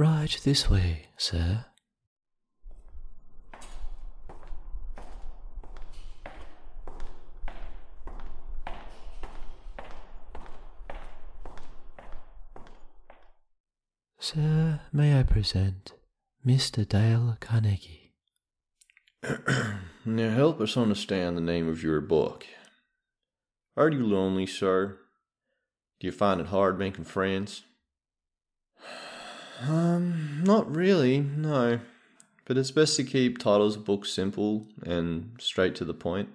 Right 0.00 0.34
this 0.44 0.70
way, 0.70 1.08
sir. 1.18 1.66
Sir, 14.18 14.80
may 14.90 15.20
I 15.20 15.22
present 15.22 15.92
Mr. 16.46 16.88
Dale 16.88 17.36
Carnegie? 17.38 18.14
Now 20.06 20.30
help 20.30 20.62
us 20.62 20.78
understand 20.78 21.36
the 21.36 21.42
name 21.42 21.68
of 21.68 21.82
your 21.82 22.00
book. 22.00 22.46
Are 23.76 23.90
you 23.90 24.06
lonely, 24.06 24.46
sir? 24.46 24.96
Do 26.00 26.06
you 26.06 26.12
find 26.12 26.40
it 26.40 26.46
hard 26.46 26.78
making 26.78 27.04
friends? 27.04 27.64
Um, 29.60 30.42
not 30.44 30.74
really, 30.74 31.20
no. 31.20 31.80
But 32.46 32.56
it's 32.56 32.70
best 32.70 32.96
to 32.96 33.04
keep 33.04 33.38
titles 33.38 33.76
of 33.76 33.84
books 33.84 34.10
simple 34.10 34.66
and 34.82 35.36
straight 35.38 35.74
to 35.76 35.84
the 35.84 35.94
point. 35.94 36.30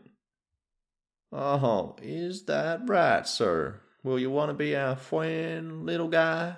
Oh, 1.32 1.96
is 2.02 2.44
that 2.46 2.88
right, 2.88 3.28
sir? 3.28 3.82
Will 4.04 4.20
you 4.20 4.30
want 4.30 4.50
to 4.50 4.54
be 4.54 4.76
our 4.76 4.96
friend, 4.96 5.86
little 5.86 6.08
guy? 6.08 6.58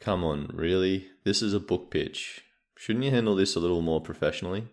Come 0.00 0.24
on, 0.24 0.50
really? 0.54 1.08
This 1.24 1.42
is 1.42 1.52
a 1.52 1.60
book 1.60 1.90
pitch. 1.90 2.44
Shouldn't 2.76 3.04
you 3.04 3.10
handle 3.10 3.36
this 3.36 3.54
a 3.54 3.60
little 3.60 3.82
more 3.82 4.00
professionally? 4.00 4.68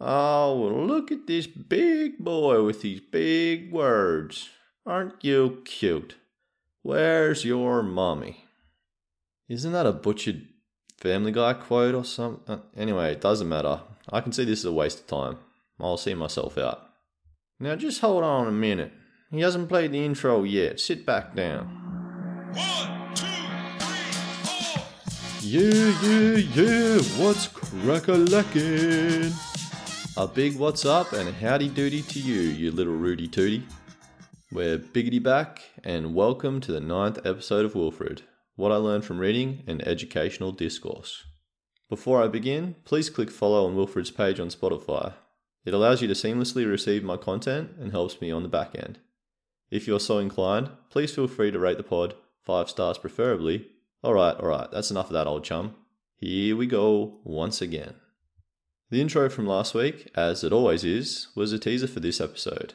Oh, 0.00 0.60
well, 0.60 0.86
look 0.86 1.10
at 1.10 1.26
this 1.26 1.46
big 1.46 2.18
boy 2.18 2.62
with 2.62 2.82
these 2.82 3.00
big 3.00 3.72
words. 3.72 4.50
Aren't 4.84 5.24
you 5.24 5.62
cute? 5.64 6.16
Where's 6.82 7.44
your 7.44 7.82
mommy? 7.82 8.44
Isn't 9.46 9.72
that 9.72 9.84
a 9.84 9.92
butchered 9.92 10.48
Family 10.96 11.30
Guy 11.30 11.52
quote 11.52 11.94
or 11.94 12.02
something? 12.02 12.42
Uh, 12.48 12.60
anyway, 12.74 13.12
it 13.12 13.20
doesn't 13.20 13.46
matter. 13.46 13.82
I 14.10 14.22
can 14.22 14.32
see 14.32 14.46
this 14.46 14.60
is 14.60 14.64
a 14.64 14.72
waste 14.72 15.00
of 15.00 15.06
time. 15.06 15.36
I'll 15.78 15.98
see 15.98 16.14
myself 16.14 16.56
out. 16.56 16.80
Now 17.60 17.76
just 17.76 18.00
hold 18.00 18.24
on 18.24 18.48
a 18.48 18.52
minute. 18.52 18.92
He 19.30 19.40
hasn't 19.42 19.68
played 19.68 19.92
the 19.92 20.02
intro 20.02 20.44
yet. 20.44 20.80
Sit 20.80 21.04
back 21.04 21.34
down. 21.34 21.66
One, 22.54 23.14
two, 23.14 23.26
three, 23.84 24.46
four. 24.46 24.82
Yeah, 25.42 25.92
yeah, 26.02 26.36
yeah, 26.54 27.02
what's 27.22 27.48
crack-a-lackin'? 27.48 29.30
A 30.16 30.26
big 30.26 30.56
what's 30.58 30.86
up 30.86 31.12
and 31.12 31.34
howdy 31.34 31.68
doody 31.68 32.00
to 32.00 32.18
you, 32.18 32.40
you 32.40 32.72
little 32.72 32.94
Rudy 32.94 33.28
Tooty. 33.28 33.66
We're 34.50 34.78
biggity 34.78 35.22
back, 35.22 35.60
and 35.82 36.14
welcome 36.14 36.62
to 36.62 36.72
the 36.72 36.80
ninth 36.80 37.18
episode 37.26 37.66
of 37.66 37.74
Wilfred 37.74 38.22
What 38.56 38.70
I 38.70 38.76
Learned 38.76 39.04
from 39.04 39.18
Reading 39.18 39.64
and 39.66 39.84
Educational 39.86 40.52
Discourse. 40.52 41.24
Before 41.88 42.22
I 42.22 42.28
begin, 42.28 42.76
please 42.84 43.10
click 43.10 43.28
follow 43.28 43.66
on 43.66 43.74
Wilfred's 43.74 44.12
page 44.12 44.38
on 44.38 44.46
Spotify. 44.46 45.14
It 45.64 45.74
allows 45.74 46.00
you 46.00 46.06
to 46.06 46.14
seamlessly 46.14 46.64
receive 46.64 47.02
my 47.02 47.16
content 47.16 47.72
and 47.80 47.90
helps 47.90 48.20
me 48.20 48.30
on 48.30 48.44
the 48.44 48.48
back 48.48 48.76
end. 48.78 49.00
If 49.72 49.88
you're 49.88 49.98
so 49.98 50.18
inclined, 50.18 50.70
please 50.88 51.12
feel 51.12 51.26
free 51.26 51.50
to 51.50 51.58
rate 51.58 51.78
the 51.78 51.82
pod, 51.82 52.14
5 52.44 52.70
stars 52.70 52.96
preferably. 52.96 53.66
Alright, 54.04 54.36
alright, 54.36 54.70
that's 54.70 54.92
enough 54.92 55.06
of 55.06 55.14
that, 55.14 55.26
old 55.26 55.42
chum. 55.42 55.74
Here 56.14 56.56
we 56.56 56.68
go 56.68 57.18
once 57.24 57.60
again. 57.60 57.94
The 58.90 59.00
intro 59.00 59.28
from 59.28 59.48
last 59.48 59.74
week, 59.74 60.12
as 60.14 60.44
it 60.44 60.52
always 60.52 60.84
is, 60.84 61.26
was 61.34 61.52
a 61.52 61.58
teaser 61.58 61.88
for 61.88 61.98
this 61.98 62.20
episode. 62.20 62.74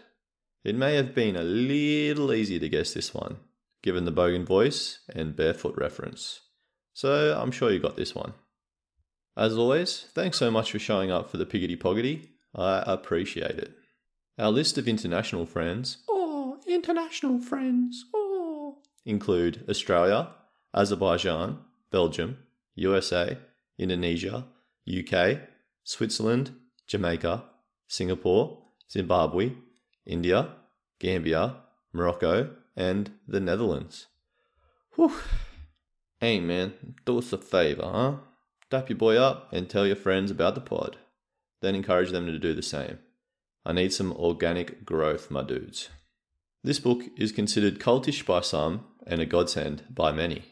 It 0.65 0.75
may 0.75 0.95
have 0.95 1.15
been 1.15 1.37
a 1.37 1.43
little 1.43 2.33
easier 2.33 2.59
to 2.59 2.67
guess 2.67 2.93
this 2.93 3.13
one, 3.13 3.37
given 3.81 4.05
the 4.05 4.11
bogan 4.11 4.45
voice 4.45 4.99
and 5.13 5.35
barefoot 5.35 5.75
reference. 5.77 6.41
So 6.93 7.37
I'm 7.39 7.51
sure 7.51 7.71
you 7.71 7.79
got 7.79 7.95
this 7.95 8.13
one. 8.13 8.33
As 9.37 9.57
always, 9.57 10.07
thanks 10.13 10.37
so 10.37 10.51
much 10.51 10.71
for 10.71 10.79
showing 10.79 11.11
up 11.11 11.29
for 11.29 11.37
the 11.37 11.45
Piggity 11.45 11.77
Poggity. 11.77 12.27
I 12.53 12.83
appreciate 12.85 13.57
it. 13.57 13.73
Our 14.37 14.51
list 14.51 14.77
of 14.77 14.87
international 14.87 15.45
friends, 15.45 15.97
oh, 16.09 16.59
international 16.67 17.39
friends, 17.39 18.05
oh, 18.13 18.79
include 19.05 19.63
Australia, 19.69 20.29
Azerbaijan, 20.73 21.59
Belgium, 21.91 22.37
USA, 22.75 23.37
Indonesia, 23.77 24.45
UK, 24.87 25.39
Switzerland, 25.83 26.51
Jamaica, 26.87 27.43
Singapore, 27.87 28.57
Zimbabwe, 28.91 29.51
India, 30.05 30.49
Gambia, 30.99 31.55
Morocco, 31.93 32.49
and 32.79 33.11
the 33.27 33.41
Netherlands. 33.41 34.07
Whew. 34.95 35.13
Hey 36.19 36.39
man, 36.39 36.95
do 37.05 37.19
us 37.19 37.33
a 37.33 37.37
favour, 37.37 37.83
huh? 37.83 38.13
Dap 38.71 38.89
your 38.89 38.97
boy 38.97 39.17
up 39.17 39.49
and 39.51 39.69
tell 39.69 39.85
your 39.85 39.95
friends 39.95 40.31
about 40.31 40.55
the 40.55 40.61
pod. 40.61 40.97
Then 41.61 41.75
encourage 41.75 42.11
them 42.11 42.25
to 42.25 42.39
do 42.39 42.53
the 42.53 42.61
same. 42.61 42.99
I 43.65 43.73
need 43.73 43.91
some 43.91 44.13
organic 44.13 44.85
growth, 44.85 45.29
my 45.29 45.43
dudes. 45.43 45.89
This 46.63 46.79
book 46.79 47.03
is 47.17 47.31
considered 47.33 47.79
cultish 47.79 48.25
by 48.25 48.41
some 48.41 48.85
and 49.05 49.21
a 49.21 49.25
godsend 49.25 49.83
by 49.89 50.11
many. 50.13 50.43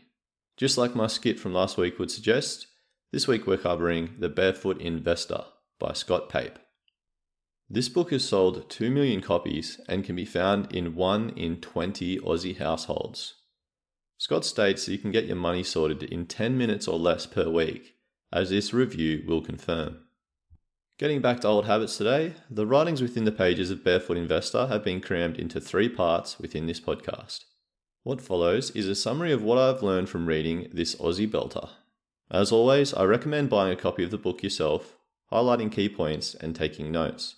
Just 0.57 0.77
like 0.77 0.95
my 0.95 1.07
skit 1.07 1.39
from 1.39 1.53
last 1.53 1.77
week 1.77 1.97
would 1.97 2.11
suggest, 2.11 2.67
this 3.13 3.27
week 3.27 3.47
we're 3.47 3.57
covering 3.57 4.15
The 4.19 4.29
Barefoot 4.29 4.81
Investor 4.81 5.45
by 5.79 5.94
Scott 5.94 6.27
Pape. 6.27 6.59
This 7.69 7.89
book 7.89 8.11
has 8.11 8.23
sold 8.23 8.69
2 8.69 8.89
million 8.89 9.19
copies 9.19 9.81
and 9.89 10.05
can 10.05 10.16
be 10.16 10.23
found 10.23 10.73
in 10.73 10.95
1 10.95 11.31
in 11.31 11.59
20 11.59 12.17
Aussie 12.19 12.57
households. 12.57 13.33
Scott 14.17 14.45
states 14.45 14.85
that 14.85 14.94
you 14.94 14.97
can 14.97 15.11
get 15.11 15.25
your 15.25 15.35
money 15.35 15.63
sorted 15.63 16.01
in 16.03 16.27
10 16.27 16.57
minutes 16.57 16.88
or 16.88 16.97
less 16.97 17.25
per 17.25 17.50
week, 17.50 17.95
as 18.31 18.50
this 18.50 18.73
review 18.73 19.22
will 19.27 19.41
confirm. 19.41 20.00
Getting 20.97 21.19
back 21.19 21.41
to 21.41 21.47
old 21.50 21.66
habits 21.66 21.97
today, 21.97 22.35
the 22.50 22.66
writings 22.66 23.01
within 23.01 23.25
the 23.25 23.33
pages 23.33 23.69
of 23.69 23.83
Barefoot 23.83 24.16
Investor 24.16 24.67
have 24.67 24.83
been 24.83 25.01
crammed 25.01 25.38
into 25.38 25.59
three 25.59 25.89
parts 25.89 26.39
within 26.39 26.67
this 26.67 26.79
podcast. 26.79 27.44
What 28.03 28.22
follows 28.22 28.72
is 28.72 28.88
a 28.88 28.95
summary 28.95 29.33
of 29.33 29.44
what 29.44 29.57
I've 29.57 29.83
learned 29.83 30.07
from 30.07 30.25
reading 30.25 30.69
this 30.73 30.95
Aussie 30.95 31.29
belter. 31.29 31.69
As 32.31 32.53
always, 32.53 32.94
I 32.94 33.03
recommend 33.03 33.50
buying 33.50 33.73
a 33.73 33.75
copy 33.75 34.06
of 34.06 34.11
the 34.11 34.17
book 34.17 34.41
yourself, 34.41 34.95
highlighting 35.33 35.69
key 35.69 35.89
points, 35.89 36.33
and 36.33 36.56
taking 36.56 36.94
notes. 36.94 37.35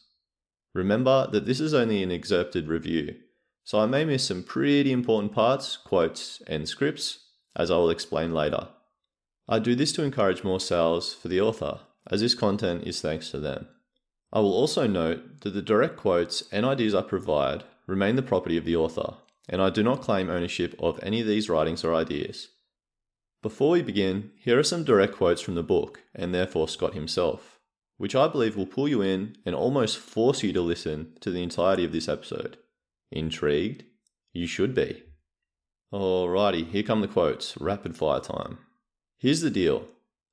Remember 0.74 1.28
that 1.31 1.46
this 1.46 1.59
is 1.59 1.74
only 1.74 2.03
an 2.03 2.12
excerpted 2.12 2.68
review, 2.68 3.16
so 3.63 3.80
I 3.80 3.85
may 3.85 4.06
miss 4.06 4.25
some 4.25 4.44
pretty 4.44 4.91
important 4.91 5.34
parts, 5.34 5.78
quotes, 5.78 6.41
and 6.47 6.68
scripts, 6.68 7.25
as 7.56 7.72
I 7.72 7.78
will 7.78 7.90
explain 7.90 8.34
later. 8.34 8.69
I 9.47 9.59
do 9.59 9.74
this 9.74 9.91
to 9.94 10.03
encourage 10.03 10.44
more 10.44 10.59
sales 10.59 11.13
for 11.13 11.28
the 11.28 11.41
author, 11.41 11.80
as 12.09 12.22
this 12.22 12.35
content 12.35 12.85
is 12.85 13.02
thanks 13.02 13.31
to 13.31 13.40
them. 13.40 13.68
I 14.31 14.40
will 14.40 14.53
also 14.53 14.85
note 14.85 15.41
that 15.41 15.52
the 15.52 15.62
direct 15.62 15.97
quotes 15.97 16.44
and 16.52 16.66
ideas 16.66 16.94
I 16.94 17.01
provide 17.01 17.63
remain 17.88 18.16
the 18.16 18.22
property 18.22 18.57
of 18.57 18.66
the 18.66 18.75
author, 18.75 19.16
and 19.47 19.62
I 19.62 19.72
do 19.72 19.81
not 19.81 20.01
claim 20.01 20.30
ownership 20.30 20.75
of 20.80 21.00
any 21.01 21.22
of 21.22 21.28
these 21.28 21.50
writings 21.50 21.84
or 21.84 21.96
ideas. 21.96 22.50
Before 23.41 23.72
we 23.72 23.81
begin, 23.81 24.31
here 24.38 24.59
are 24.59 24.63
some 24.63 24.84
direct 24.84 25.16
quotes 25.16 25.41
from 25.41 25.56
the 25.56 25.63
book, 25.63 26.03
and 26.13 26.34
therefore 26.34 26.68
Scott 26.68 26.94
himself, 26.94 27.58
which 27.99 28.15
I 28.15 28.29
believe 28.29 28.55
will 28.55 28.65
pull 28.65 28.87
you 28.87 29.01
in 29.01 29.35
and 29.45 29.53
almost 29.53 29.97
force 29.97 30.41
you 30.41 30.53
to 30.53 30.61
listen 30.61 31.11
to 31.19 31.29
the 31.29 31.43
entirety 31.43 31.83
of 31.83 31.91
this 31.91 32.07
episode. 32.07 32.57
Intrigued? 33.12 33.83
You 34.31 34.47
should 34.47 34.74
be. 34.74 35.03
Alrighty, 35.94 36.69
here 36.69 36.81
come 36.81 37.01
the 37.01 37.09
quotes, 37.09 37.57
rapid 37.59 37.97
fire 37.97 38.21
time. 38.21 38.59
Here's 39.18 39.41
the 39.41 39.51
deal 39.51 39.85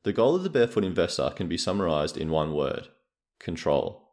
the 0.04 0.12
goal 0.12 0.36
of 0.36 0.44
the 0.44 0.50
barefoot 0.50 0.84
investor 0.84 1.32
can 1.34 1.48
be 1.48 1.58
summarized 1.58 2.16
in 2.16 2.30
one 2.30 2.54
word 2.54 2.86
control. 3.40 4.10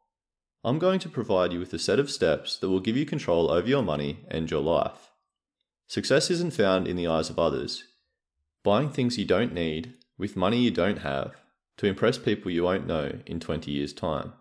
I'm 0.63 0.79
going 0.79 0.99
to 0.99 1.09
provide 1.09 1.53
you 1.53 1.59
with 1.59 1.73
a 1.73 1.79
set 1.79 1.99
of 1.99 2.09
steps 2.09 2.57
that 2.57 2.69
will 2.69 2.79
give 2.79 2.97
you 2.97 3.05
control 3.05 3.51
over 3.51 3.67
your 3.67 3.83
money 3.83 4.21
and 4.29 4.49
your 4.49 4.61
life. 4.61 5.11
Success 5.87 6.31
isn't 6.31 6.55
found 6.55 6.87
in 6.87 6.95
the 6.95 7.05
eyes 7.05 7.29
of 7.29 7.37
others. 7.37 7.83
Buying 8.63 8.89
things 8.89 9.19
you 9.19 9.25
don't 9.25 9.53
need, 9.53 9.93
with 10.17 10.35
money 10.35 10.57
you 10.57 10.71
don't 10.71 10.99
have, 10.99 11.42
to 11.77 11.87
impress 11.87 12.17
people 12.17 12.51
you 12.51 12.63
won't 12.63 12.87
know 12.87 13.19
in 13.25 13.39
20 13.39 13.71
years' 13.71 13.93
time. 13.93 14.33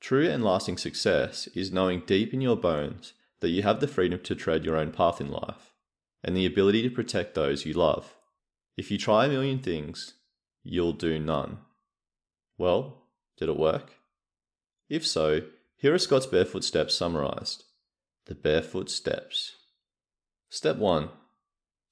True 0.00 0.28
and 0.28 0.42
lasting 0.42 0.78
success 0.78 1.46
is 1.48 1.72
knowing 1.72 2.02
deep 2.06 2.32
in 2.32 2.40
your 2.40 2.56
bones 2.56 3.12
that 3.40 3.50
you 3.50 3.62
have 3.62 3.80
the 3.80 3.88
freedom 3.88 4.20
to 4.20 4.34
tread 4.34 4.64
your 4.64 4.76
own 4.76 4.92
path 4.92 5.20
in 5.20 5.30
life, 5.30 5.72
and 6.22 6.36
the 6.36 6.46
ability 6.46 6.82
to 6.82 6.94
protect 6.94 7.34
those 7.34 7.66
you 7.66 7.72
love. 7.72 8.16
If 8.76 8.90
you 8.90 8.98
try 8.98 9.26
a 9.26 9.28
million 9.28 9.58
things, 9.58 10.14
you'll 10.62 10.92
do 10.92 11.18
none. 11.18 11.58
Well, 12.56 13.02
did 13.36 13.48
it 13.48 13.56
work? 13.56 13.94
If 14.88 15.06
so, 15.06 15.42
here 15.76 15.94
are 15.94 15.98
Scott's 15.98 16.26
barefoot 16.26 16.64
steps 16.64 16.94
summarized. 16.94 17.64
The 18.26 18.34
barefoot 18.34 18.90
steps. 18.90 19.56
Step 20.50 20.76
1 20.76 21.08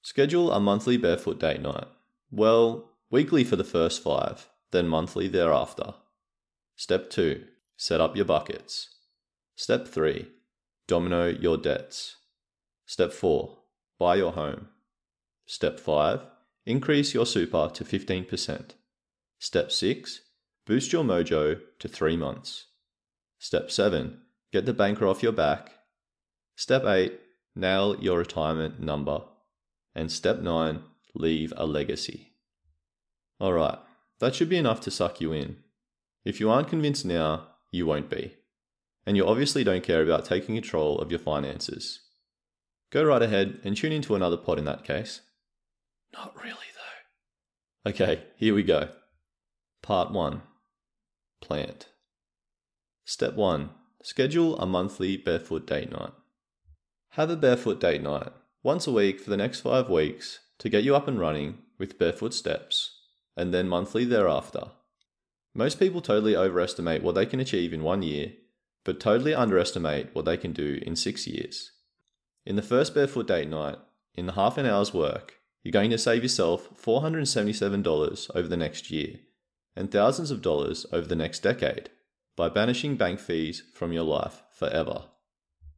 Schedule 0.01 0.51
a 0.51 0.59
monthly 0.59 0.97
barefoot 0.97 1.39
date 1.39 1.61
night. 1.61 1.87
Well, 2.31 2.88
weekly 3.09 3.43
for 3.43 3.55
the 3.55 3.63
first 3.63 4.03
five, 4.03 4.47
then 4.71 4.87
monthly 4.87 5.27
thereafter. 5.27 5.95
Step 6.75 7.09
2 7.09 7.45
Set 7.77 8.01
up 8.01 8.15
your 8.15 8.25
buckets. 8.25 8.89
Step 9.55 9.87
3 9.87 10.27
Domino 10.87 11.27
your 11.27 11.57
debts. 11.57 12.17
Step 12.85 13.11
4 13.13 13.57
Buy 13.97 14.15
your 14.15 14.33
home. 14.33 14.69
Step 15.45 15.79
5 15.79 16.21
increase 16.65 17.15
your 17.15 17.25
super 17.25 17.69
to 17.73 17.83
15%. 17.83 18.71
Step 19.39 19.71
6, 19.71 20.21
boost 20.67 20.93
your 20.93 21.03
mojo 21.03 21.59
to 21.79 21.87
3 21.87 22.15
months. 22.15 22.67
Step 23.39 23.71
7, 23.71 24.21
get 24.53 24.65
the 24.65 24.73
banker 24.73 25.07
off 25.07 25.23
your 25.23 25.31
back. 25.31 25.71
Step 26.55 26.83
8, 26.83 27.19
nail 27.55 27.95
your 27.99 28.19
retirement 28.19 28.79
number. 28.79 29.21
And 29.95 30.11
step 30.11 30.41
9, 30.41 30.83
leave 31.15 31.53
a 31.57 31.65
legacy. 31.65 32.28
Alright, 33.41 33.79
that 34.19 34.35
should 34.35 34.49
be 34.49 34.57
enough 34.57 34.81
to 34.81 34.91
suck 34.91 35.21
you 35.21 35.31
in. 35.31 35.57
If 36.25 36.39
you 36.39 36.49
aren't 36.49 36.67
convinced 36.67 37.05
now, 37.05 37.47
you 37.71 37.85
won't 37.85 38.09
be. 38.09 38.35
And 39.05 39.15
you 39.15 39.25
obviously 39.25 39.63
don't 39.63 39.83
care 39.83 40.03
about 40.03 40.25
taking 40.25 40.55
control 40.55 40.99
of 40.99 41.09
your 41.09 41.19
finances. 41.19 42.01
Go 42.91 43.03
right 43.03 43.21
ahead 43.21 43.59
and 43.63 43.77
tune 43.77 43.91
into 43.91 44.15
another 44.15 44.37
pod 44.37 44.59
in 44.59 44.65
that 44.65 44.83
case. 44.83 45.21
Not 46.13 46.35
really, 46.35 46.53
though. 46.53 47.91
Okay, 47.91 48.23
here 48.35 48.53
we 48.53 48.63
go. 48.63 48.89
Part 49.81 50.11
1 50.11 50.41
Plant. 51.41 51.87
Step 53.05 53.35
1 53.35 53.69
Schedule 54.01 54.57
a 54.59 54.65
monthly 54.65 55.17
barefoot 55.17 55.65
date 55.67 55.91
night. 55.91 56.13
Have 57.11 57.29
a 57.29 57.35
barefoot 57.35 57.79
date 57.79 58.01
night 58.01 58.31
once 58.63 58.87
a 58.87 58.91
week 58.91 59.19
for 59.19 59.29
the 59.29 59.37
next 59.37 59.61
five 59.61 59.89
weeks 59.89 60.39
to 60.57 60.69
get 60.69 60.83
you 60.83 60.95
up 60.95 61.07
and 61.07 61.19
running 61.19 61.59
with 61.77 61.97
barefoot 61.97 62.33
steps, 62.33 62.98
and 63.39 63.53
then 63.53 63.69
monthly 63.69 64.03
thereafter. 64.03 64.67
Most 65.55 65.79
people 65.79 66.01
totally 66.01 66.35
overestimate 66.35 67.01
what 67.01 67.15
they 67.15 67.25
can 67.25 67.39
achieve 67.39 67.71
in 67.71 67.83
one 67.83 68.03
year, 68.03 68.33
but 68.83 68.99
totally 68.99 69.33
underestimate 69.33 70.13
what 70.13 70.25
they 70.25 70.35
can 70.35 70.51
do 70.51 70.79
in 70.85 70.97
six 70.97 71.25
years. 71.25 71.71
In 72.45 72.57
the 72.57 72.61
first 72.61 72.93
barefoot 72.93 73.27
date 73.27 73.47
night, 73.47 73.77
in 74.13 74.25
the 74.25 74.33
half 74.33 74.57
an 74.57 74.65
hour's 74.65 74.93
work, 74.93 75.35
you're 75.63 75.71
going 75.71 75.89
to 75.89 75.97
save 75.97 76.21
yourself 76.21 76.69
$477 76.83 78.29
over 78.35 78.47
the 78.49 78.57
next 78.57 78.91
year 78.91 79.15
and 79.73 79.89
thousands 79.89 80.31
of 80.31 80.41
dollars 80.41 80.85
over 80.91 81.07
the 81.07 81.15
next 81.15 81.39
decade 81.39 81.89
by 82.35 82.49
banishing 82.49 82.97
bank 82.97 83.21
fees 83.21 83.63
from 83.73 83.93
your 83.93 84.03
life 84.03 84.43
forever. 84.51 85.05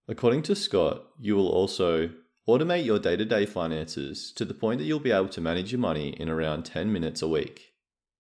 According 0.08 0.42
to 0.44 0.56
Scott, 0.56 1.04
you 1.20 1.36
will 1.36 1.50
also 1.50 2.10
automate 2.58 2.86
your 2.86 3.00
day 3.00 3.16
to 3.16 3.26
day 3.26 3.46
finances 3.46 4.32
to 4.34 4.46
the 4.46 4.54
point 4.54 4.80
that 4.80 4.86
you'll 4.86 5.00
be 5.00 5.12
able 5.12 5.30
to 5.30 5.42
manage 5.42 5.72
your 5.72 5.80
money 5.80 6.10
in 6.10 6.30
around 6.30 6.64
10 6.64 6.92
minutes 6.92 7.22
a 7.22 7.28
week. 7.28 7.74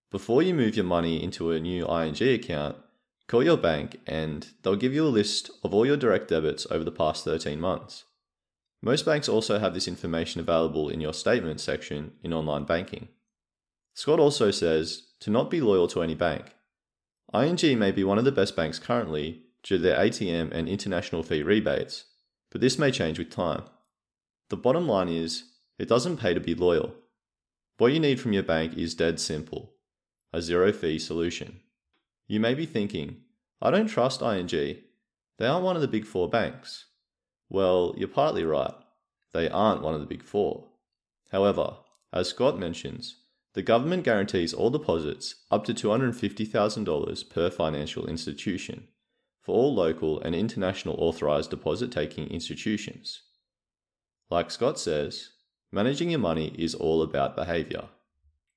Before 0.09 0.41
you 0.41 0.53
move 0.53 0.75
your 0.75 0.85
money 0.85 1.21
into 1.23 1.51
a 1.51 1.59
new 1.59 1.87
ING 1.87 2.21
account, 2.21 2.77
call 3.27 3.43
your 3.43 3.57
bank 3.57 3.99
and 4.05 4.47
they'll 4.61 4.75
give 4.75 4.93
you 4.93 5.05
a 5.05 5.09
list 5.09 5.49
of 5.63 5.73
all 5.73 5.85
your 5.85 5.97
direct 5.97 6.27
debits 6.29 6.67
over 6.69 6.83
the 6.83 6.91
past 6.91 7.23
13 7.23 7.59
months. 7.59 8.05
Most 8.81 9.05
banks 9.05 9.29
also 9.29 9.59
have 9.59 9.73
this 9.73 9.87
information 9.87 10.41
available 10.41 10.89
in 10.89 11.01
your 11.01 11.13
statement 11.13 11.61
section 11.61 12.13
in 12.23 12.33
online 12.33 12.65
banking. 12.65 13.09
Scott 13.93 14.19
also 14.19 14.51
says 14.51 15.03
to 15.19 15.29
not 15.29 15.51
be 15.51 15.61
loyal 15.61 15.87
to 15.89 16.01
any 16.01 16.15
bank. 16.15 16.55
ING 17.33 17.79
may 17.79 17.91
be 17.91 18.03
one 18.03 18.17
of 18.17 18.25
the 18.25 18.31
best 18.31 18.55
banks 18.55 18.79
currently 18.79 19.43
due 19.63 19.77
to 19.77 19.83
their 19.83 19.97
ATM 19.97 20.51
and 20.51 20.67
international 20.67 21.23
fee 21.23 21.43
rebates, 21.43 22.05
but 22.49 22.61
this 22.61 22.79
may 22.79 22.91
change 22.91 23.19
with 23.19 23.29
time. 23.29 23.63
The 24.51 24.57
bottom 24.57 24.85
line 24.85 25.07
is, 25.07 25.45
it 25.79 25.87
doesn't 25.87 26.17
pay 26.17 26.33
to 26.33 26.41
be 26.41 26.53
loyal. 26.53 26.93
What 27.77 27.93
you 27.93 28.01
need 28.01 28.19
from 28.19 28.33
your 28.33 28.43
bank 28.43 28.77
is 28.77 28.93
dead 28.93 29.17
simple 29.17 29.75
a 30.33 30.41
zero 30.41 30.73
fee 30.73 30.99
solution. 30.99 31.61
You 32.27 32.41
may 32.41 32.53
be 32.53 32.65
thinking, 32.65 33.21
I 33.61 33.71
don't 33.71 33.87
trust 33.87 34.21
ING. 34.21 34.49
They 34.49 35.47
aren't 35.47 35.63
one 35.63 35.77
of 35.77 35.81
the 35.81 35.87
big 35.87 36.05
four 36.05 36.27
banks. 36.27 36.87
Well, 37.47 37.95
you're 37.97 38.09
partly 38.09 38.43
right. 38.43 38.73
They 39.31 39.47
aren't 39.47 39.83
one 39.83 39.93
of 39.93 40.01
the 40.01 40.05
big 40.05 40.21
four. 40.21 40.67
However, 41.31 41.77
as 42.11 42.27
Scott 42.27 42.59
mentions, 42.59 43.21
the 43.53 43.61
government 43.61 44.03
guarantees 44.03 44.53
all 44.53 44.69
deposits 44.69 45.35
up 45.49 45.63
to 45.63 45.73
$250,000 45.73 47.29
per 47.29 47.49
financial 47.49 48.05
institution 48.05 48.89
for 49.39 49.55
all 49.55 49.73
local 49.73 50.19
and 50.19 50.35
international 50.35 50.95
authorized 50.99 51.51
deposit 51.51 51.89
taking 51.89 52.27
institutions. 52.27 53.21
Like 54.31 54.49
Scott 54.49 54.79
says, 54.79 55.31
managing 55.73 56.09
your 56.09 56.19
money 56.21 56.55
is 56.57 56.73
all 56.73 57.01
about 57.01 57.35
behavior. 57.35 57.89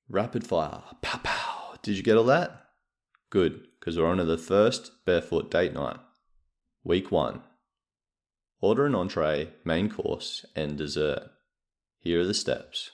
Rapid 0.07 0.47
fire. 0.47 0.81
Pow 1.01 1.19
pow. 1.21 1.73
Did 1.83 1.97
you 1.97 2.03
get 2.03 2.15
all 2.15 2.23
that? 2.23 2.67
Good, 3.29 3.67
because 3.77 3.97
we're 3.97 4.07
on 4.07 4.17
to 4.17 4.23
the 4.23 4.37
first 4.37 4.93
barefoot 5.05 5.51
date 5.51 5.73
night. 5.73 5.99
Week 6.85 7.11
1. 7.11 7.41
Order 8.61 8.85
an 8.85 8.95
entree, 8.95 9.49
main 9.65 9.89
course, 9.89 10.45
and 10.55 10.77
dessert. 10.77 11.23
Here 11.99 12.21
are 12.21 12.25
the 12.25 12.33
steps. 12.33 12.91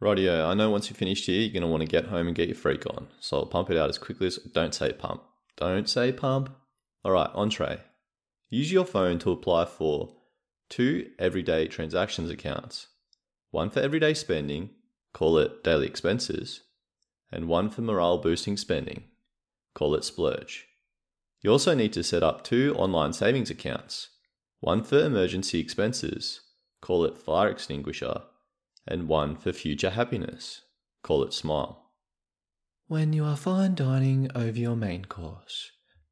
Rightio, 0.00 0.48
I 0.48 0.54
know 0.54 0.70
once 0.70 0.88
you're 0.88 0.96
finished 0.96 1.26
here, 1.26 1.42
you're 1.42 1.52
going 1.52 1.60
to 1.60 1.68
want 1.68 1.82
to 1.82 1.86
get 1.86 2.06
home 2.06 2.26
and 2.26 2.34
get 2.34 2.48
your 2.48 2.56
freak 2.56 2.86
on. 2.86 3.08
So 3.20 3.36
I'll 3.36 3.46
pump 3.46 3.68
it 3.68 3.76
out 3.76 3.90
as 3.90 3.98
quickly 3.98 4.28
as. 4.28 4.38
Don't 4.38 4.74
say 4.74 4.94
pump. 4.94 5.24
Don't 5.58 5.90
say 5.90 6.12
pump. 6.12 6.56
Alright, 7.04 7.30
entree. 7.34 7.82
Use 8.48 8.72
your 8.72 8.86
phone 8.86 9.18
to 9.18 9.30
apply 9.30 9.66
for 9.66 10.14
two 10.68 11.10
everyday 11.18 11.66
transactions 11.66 12.30
accounts 12.30 12.88
one 13.50 13.70
for 13.70 13.80
everyday 13.80 14.12
spending, 14.12 14.68
call 15.14 15.38
it 15.38 15.64
daily 15.64 15.86
expenses, 15.86 16.60
and 17.32 17.48
one 17.48 17.70
for 17.70 17.80
morale 17.80 18.18
boosting 18.18 18.58
spending, 18.58 19.04
call 19.74 19.94
it 19.94 20.04
splurge. 20.04 20.66
You 21.40 21.52
also 21.52 21.74
need 21.74 21.94
to 21.94 22.02
set 22.02 22.22
up 22.22 22.44
two 22.44 22.74
online 22.76 23.12
savings 23.12 23.50
accounts 23.50 24.10
one 24.60 24.82
for 24.82 24.98
emergency 24.98 25.60
expenses, 25.60 26.40
call 26.82 27.04
it 27.04 27.16
fire 27.16 27.48
extinguisher, 27.48 28.22
and 28.86 29.08
one 29.08 29.36
for 29.36 29.52
future 29.52 29.90
happiness, 29.90 30.62
call 31.02 31.22
it 31.22 31.32
smile. 31.32 31.92
When 32.88 33.12
you 33.12 33.24
are 33.24 33.36
fine 33.36 33.74
dining 33.74 34.30
over 34.34 34.58
your 34.58 34.76
main 34.76 35.04
course, 35.04 35.70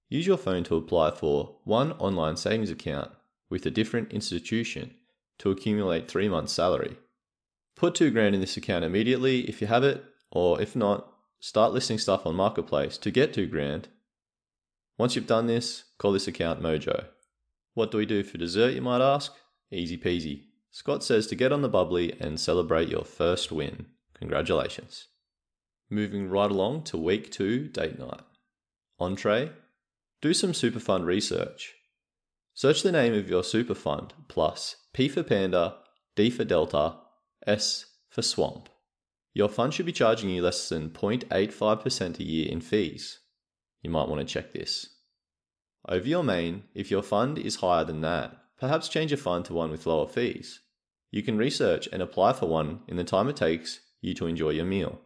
Use 0.09 0.26
your 0.26 0.37
phone 0.37 0.62
to 0.64 0.76
apply 0.76 1.11
for 1.11 1.56
one 1.64 1.93
online 1.93 2.37
savings 2.37 2.70
account 2.70 3.11
with 3.49 3.67
a 3.67 3.71
different 3.71 4.12
institution 4.12 4.95
to 5.38 5.50
accumulate 5.50 6.09
three 6.09 6.29
months' 6.29 6.53
salary. 6.53 6.97
Put 7.76 7.95
two 7.95 8.11
grand 8.11 8.35
in 8.35 8.41
this 8.41 8.57
account 8.57 8.85
immediately 8.85 9.41
if 9.49 9.61
you 9.61 9.67
have 9.67 9.85
it, 9.85 10.05
or 10.31 10.61
if 10.61 10.75
not, 10.75 11.12
start 11.41 11.73
listing 11.73 11.99
stuff 11.99 12.26
on 12.26 12.35
Marketplace 12.35 12.97
to 12.99 13.11
get 13.11 13.35
two 13.35 13.47
grand. 13.47 13.88
Once 14.99 15.15
you've 15.15 15.26
done 15.26 15.47
this, 15.47 15.85
call 15.99 16.12
this 16.12 16.26
account 16.26 16.62
Mojo. 16.62 17.07
What 17.75 17.91
do 17.91 17.99
we 17.99 18.07
do 18.07 18.23
for 18.23 18.38
dessert, 18.38 18.73
you 18.73 18.81
might 18.81 19.03
ask? 19.03 19.33
Easy 19.71 19.99
peasy. 19.99 20.45
Scott 20.71 21.05
says 21.05 21.26
to 21.26 21.35
get 21.35 21.53
on 21.53 21.62
the 21.62 21.69
bubbly 21.69 22.15
and 22.21 22.41
celebrate 22.41 22.88
your 22.88 23.05
first 23.05 23.53
win. 23.53 23.87
Congratulations. 24.15 25.09
Moving 25.91 26.29
right 26.31 26.50
along 26.50 26.85
to 26.85 26.97
week 26.97 27.31
two 27.31 27.69
date 27.69 27.99
night. 27.99 28.23
Entree, 28.99 29.53
do 30.23 30.33
some 30.33 30.55
super 30.55 30.81
fund 30.81 31.07
research. 31.07 31.75
Search 32.57 32.83
the 32.83 32.91
name 32.91 33.13
of 33.13 33.29
your 33.29 33.45
super 33.45 33.75
fund 33.75 34.15
plus 34.29 34.77
P 34.95 35.09
for 35.11 35.23
Panda, 35.23 35.75
D 36.15 36.31
for 36.31 36.43
Delta, 36.43 36.95
S 37.47 37.85
for 38.09 38.23
Swamp. 38.23 38.71
Your 39.35 39.51
fund 39.51 39.75
should 39.75 39.85
be 39.85 39.93
charging 39.93 40.31
you 40.31 40.41
less 40.41 40.71
than 40.71 40.89
0.85% 40.89 42.19
a 42.19 42.25
year 42.25 42.51
in 42.51 42.63
fees. 42.63 43.19
You 43.83 43.91
might 43.91 44.09
want 44.09 44.27
to 44.27 44.33
check 44.33 44.55
this. 44.55 44.89
Over 45.87 46.09
your 46.09 46.25
main, 46.25 46.63
if 46.75 46.91
your 46.91 47.03
fund 47.03 47.37
is 47.37 47.57
higher 47.57 47.85
than 47.85 48.01
that, 48.01 48.35
perhaps 48.59 48.89
change 48.89 49.11
your 49.11 49.19
fund 49.19 49.45
to 49.45 49.53
one 49.53 49.71
with 49.71 49.85
lower 49.85 50.09
fees. 50.09 50.61
You 51.11 51.23
can 51.23 51.37
research 51.37 51.91
and 51.93 52.01
apply 52.01 52.33
for 52.33 52.47
one 52.47 52.81
in 52.89 52.97
the 52.97 53.05
time 53.05 53.29
it 53.29 53.37
takes 53.37 53.81
you 54.01 54.15
to 54.15 54.27
enjoy 54.27 54.51
your 54.51 54.65
meal. 54.65 54.99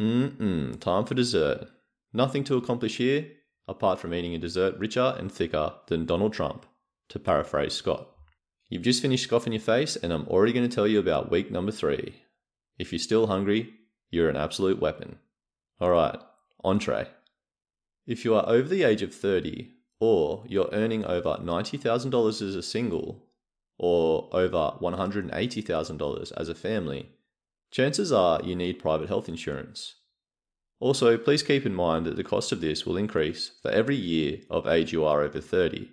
Mm-mm, 0.00 0.80
time 0.80 1.04
for 1.04 1.14
dessert. 1.14 1.68
Nothing 2.12 2.42
to 2.42 2.56
accomplish 2.56 2.96
here, 2.96 3.28
apart 3.68 3.98
from 3.98 4.14
eating 4.14 4.34
a 4.34 4.38
dessert 4.38 4.76
richer 4.78 5.14
and 5.18 5.30
thicker 5.30 5.74
than 5.88 6.06
Donald 6.06 6.32
Trump, 6.32 6.66
to 7.08 7.18
paraphrase 7.18 7.74
Scott. 7.74 8.08
You've 8.68 8.82
just 8.82 9.02
finished 9.02 9.24
scoffing 9.24 9.52
your 9.52 9.60
face, 9.60 9.96
and 9.96 10.12
I'm 10.12 10.26
already 10.28 10.52
going 10.52 10.68
to 10.68 10.74
tell 10.74 10.86
you 10.86 10.98
about 10.98 11.30
week 11.30 11.50
number 11.50 11.72
three. 11.72 12.16
If 12.78 12.92
you're 12.92 12.98
still 12.98 13.28
hungry, 13.28 13.74
you're 14.10 14.28
an 14.28 14.36
absolute 14.36 14.80
weapon. 14.80 15.18
Alright, 15.80 16.18
entree. 16.64 17.08
If 18.06 18.24
you 18.24 18.34
are 18.34 18.48
over 18.48 18.68
the 18.68 18.82
age 18.82 19.02
of 19.02 19.14
30, 19.14 19.72
or 20.00 20.44
you're 20.46 20.68
earning 20.72 21.04
over 21.04 21.36
$90,000 21.36 22.28
as 22.28 22.54
a 22.54 22.62
single, 22.62 23.24
or 23.78 24.28
over 24.32 24.72
$180,000 24.80 26.32
as 26.36 26.48
a 26.48 26.54
family, 26.54 27.10
chances 27.70 28.12
are 28.12 28.42
you 28.42 28.56
need 28.56 28.78
private 28.78 29.08
health 29.08 29.28
insurance. 29.28 29.96
Also, 30.78 31.16
please 31.16 31.42
keep 31.42 31.64
in 31.64 31.74
mind 31.74 32.04
that 32.04 32.16
the 32.16 32.24
cost 32.24 32.52
of 32.52 32.60
this 32.60 32.84
will 32.84 32.96
increase 32.96 33.52
for 33.62 33.70
every 33.70 33.96
year 33.96 34.40
of 34.50 34.66
age 34.66 34.92
you 34.92 35.04
are 35.04 35.22
over 35.22 35.40
30. 35.40 35.88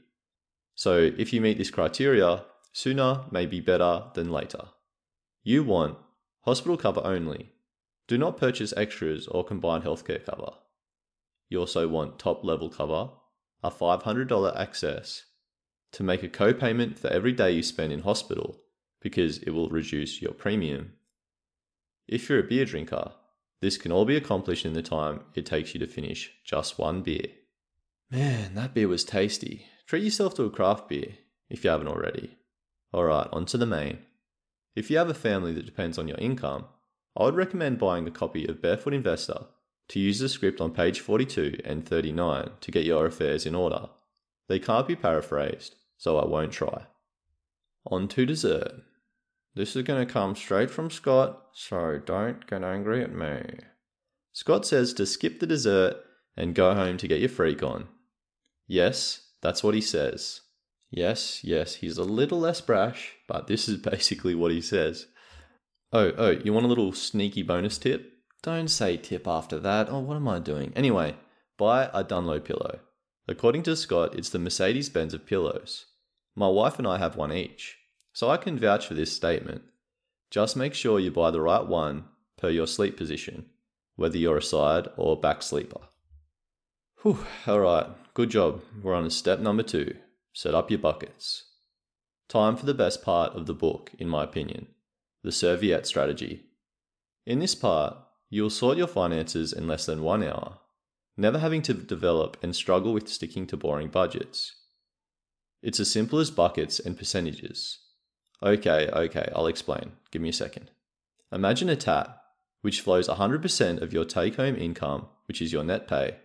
So, 0.76 1.12
if 1.18 1.32
you 1.32 1.40
meet 1.40 1.58
this 1.58 1.72
criteria, 1.72 2.44
sooner 2.74 3.26
may 3.32 3.46
be 3.46 3.62
better 3.62 4.06
than 4.14 4.32
later. 4.32 4.66
You 5.44 5.64
want 5.64 5.98
hospital 6.42 6.78
cover 6.78 7.02
only. 7.04 7.54
Do 8.08 8.18
not 8.18 8.38
purchase 8.38 8.74
extras 8.76 9.28
or 9.28 9.46
combined 9.46 9.86
healthcare 9.86 10.24
cover. 10.24 10.52
You 11.48 11.60
also 11.60 11.88
want 11.88 12.20
top 12.20 12.44
level 12.44 12.70
cover, 12.70 13.12
a 13.64 13.72
$500 13.72 14.60
access 14.60 15.24
to 15.94 16.04
make 16.04 16.24
a 16.24 16.30
co-payment 16.30 17.00
for 17.00 17.08
every 17.08 17.32
day 17.32 17.52
you 17.52 17.64
spend 17.64 17.94
in 17.94 18.02
hospital 18.02 18.60
because 19.00 19.38
it 19.40 19.52
will 19.52 19.70
reduce 19.70 20.22
your 20.22 20.34
premium. 20.34 20.94
If 22.08 22.28
you're 22.28 22.40
a 22.40 22.44
beer 22.44 22.66
drinker, 22.66 23.12
this 23.64 23.78
can 23.78 23.92
all 23.92 24.06
be 24.06 24.18
accomplished 24.18 24.66
in 24.66 24.74
the 24.74 24.82
time 24.82 25.22
it 25.34 25.46
takes 25.46 25.74
you 25.74 25.80
to 25.80 25.88
finish 25.88 26.32
just 26.44 26.78
one 26.78 27.02
beer. 27.02 27.28
Man, 28.12 28.56
that 28.56 28.74
beer 28.74 28.88
was 28.88 29.04
tasty. 29.04 29.66
Treat 29.88 30.04
yourself 30.04 30.36
to 30.36 30.44
a 30.44 30.50
craft 30.50 30.90
beer 30.90 31.14
if 31.50 31.64
you 31.64 31.70
haven't 31.70 31.88
already. 31.88 32.38
Alright, 32.94 33.28
on 33.32 33.46
to 33.48 33.58
the 33.58 33.66
main. 33.66 34.00
If 34.76 34.92
you 34.92 34.98
have 34.98 35.10
a 35.10 35.14
family 35.14 35.54
that 35.54 35.66
depends 35.66 35.98
on 35.98 36.08
your 36.08 36.18
income, 36.18 36.66
I 37.18 37.24
would 37.24 37.36
recommend 37.36 37.80
buying 37.80 38.08
a 38.08 38.12
copy 38.12 38.46
of 38.48 38.62
Barefoot 38.62 38.94
Investor 38.94 39.46
to 39.90 40.00
use 40.00 40.20
the 40.20 40.30
script 40.30 40.60
on 40.60 40.72
page 40.72 41.00
42 41.00 41.60
and 41.64 41.88
39 41.88 42.52
to 42.60 42.72
get 42.72 42.86
your 42.86 43.06
affairs 43.06 43.46
in 43.46 43.56
order. 43.56 43.90
They 44.50 44.60
can't 44.60 44.88
be 44.88 44.96
paraphrased, 44.96 45.76
so 45.98 46.18
I 46.18 46.26
won't 46.26 46.52
try. 46.52 46.88
On 47.86 48.08
to 48.10 48.26
dessert. 48.26 48.84
This 49.56 49.76
is 49.76 49.84
going 49.84 50.06
to 50.06 50.12
come 50.12 50.36
straight 50.36 50.72
from 50.72 50.90
Scott, 50.90 51.44
so 51.54 52.00
don't 52.04 52.48
get 52.48 52.64
angry 52.64 53.04
at 53.04 53.14
me. 53.14 53.60
Scott 54.32 54.66
says 54.66 54.94
to 54.94 55.06
skip 55.06 55.40
the 55.40 55.46
dessert 55.46 55.98
and 56.36 56.56
go 56.56 56.74
home 56.74 56.98
to 56.98 57.08
get 57.08 57.20
your 57.20 57.30
freak 57.30 57.62
on. 57.62 57.88
Yes, 58.68 59.28
that's 59.42 59.64
what 59.64 59.76
he 59.76 59.82
says. 59.82 60.42
Yes, 60.90 61.44
yes, 61.44 61.76
he's 61.76 61.98
a 61.98 62.04
little 62.04 62.40
less 62.40 62.62
brash, 62.62 63.14
but 63.28 63.48
this 63.48 63.70
is 63.70 63.78
basically 63.92 64.34
what 64.34 64.52
he 64.52 64.62
says. 64.62 65.08
Oh, 65.92 66.12
oh, 66.18 66.32
you 66.32 66.52
want 66.52 66.66
a 66.66 66.70
little 66.70 66.92
sneaky 66.92 67.44
bonus 67.44 67.78
tip? 67.78 68.12
Don't 68.42 68.68
say 68.68 68.98
tip 68.98 69.28
after 69.28 69.60
that. 69.60 69.88
Oh, 69.90 70.00
what 70.00 70.16
am 70.16 70.28
I 70.28 70.40
doing? 70.40 70.74
Anyway, 70.76 71.16
buy 71.58 71.92
a 71.94 72.04
Dunlopillo. 72.04 72.80
According 73.28 73.64
to 73.64 73.76
Scott, 73.76 74.16
it's 74.16 74.30
the 74.30 74.40
Mercedes 74.40 74.90
Benz 74.90 75.14
of 75.14 75.28
pillows. 75.28 75.86
My 76.36 76.48
wife 76.48 76.80
and 76.80 76.88
I 76.88 76.98
have 76.98 77.16
one 77.16 77.32
each, 77.32 77.78
so 78.14 78.30
I 78.30 78.38
can 78.38 78.58
vouch 78.58 78.88
for 78.88 78.94
this 78.94 79.12
statement. 79.12 79.64
Just 80.32 80.56
make 80.56 80.74
sure 80.74 81.00
you 81.00 81.12
buy 81.12 81.32
the 81.32 81.42
right 81.42 81.66
one 81.66 82.06
per 82.38 82.50
your 82.50 82.68
sleep 82.68 82.96
position, 82.96 83.48
whether 83.96 84.18
you're 84.18 84.38
a 84.38 84.42
side 84.42 84.88
or 84.96 85.20
back 85.20 85.42
sleeper. 85.42 85.82
Whew, 87.02 87.26
alright, 87.48 87.88
good 88.14 88.30
job. 88.30 88.62
We're 88.82 88.96
on 88.96 89.04
to 89.04 89.10
step 89.10 89.40
number 89.40 89.64
two 89.64 89.96
set 90.36 90.56
up 90.56 90.72
your 90.72 90.80
buckets. 90.80 91.44
Time 92.28 92.56
for 92.56 92.66
the 92.66 92.74
best 92.74 93.04
part 93.04 93.34
of 93.34 93.46
the 93.46 93.54
book, 93.54 93.92
in 94.00 94.10
my 94.10 94.24
opinion 94.24 94.68
the 95.24 95.32
serviette 95.32 95.88
strategy. 95.88 96.44
In 97.26 97.40
this 97.40 97.56
part, 97.56 97.96
you 98.30 98.44
will 98.44 98.50
sort 98.50 98.78
your 98.78 98.88
finances 98.88 99.54
in 99.54 99.68
less 99.68 99.86
than 99.86 100.04
one 100.04 100.22
hour, 100.22 100.60
never 101.16 101.40
having 101.40 101.62
to 101.64 101.74
develop 101.74 102.36
and 102.44 102.54
struggle 102.54 102.94
with 102.94 103.08
sticking 103.08 103.48
to 103.48 103.58
boring 103.58 103.88
budgets. 103.88 104.54
It's 105.62 105.80
as 105.80 105.90
simple 105.90 106.20
as 106.20 106.30
buckets 106.30 106.80
and 106.80 106.98
percentages. 106.98 107.80
Okay, 108.44 108.90
okay, 108.92 109.32
I'll 109.36 109.48
explain. 109.48 109.94
Give 110.12 110.22
me 110.22 110.30
a 110.30 110.34
second. 110.34 110.70
Imagine 111.32 111.70
a 111.70 111.76
tap 111.76 112.20
which 112.62 112.82
flows 112.82 113.08
100% 113.08 113.82
of 113.82 113.94
your 113.94 114.06
take 114.06 114.36
home 114.36 114.56
income, 114.56 115.08
which 115.28 115.42
is 115.42 115.52
your 115.52 115.64
net 115.64 115.88
pay. 115.88 116.18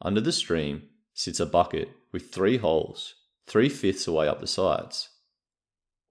Under 0.00 0.20
the 0.20 0.32
stream 0.32 0.84
sits 1.14 1.40
a 1.40 1.46
bucket 1.46 1.90
with 2.12 2.30
three 2.30 2.58
holes, 2.58 3.14
three 3.46 3.68
fifths 3.68 4.06
away 4.06 4.28
up 4.28 4.40
the 4.40 4.46
sides. 4.46 5.10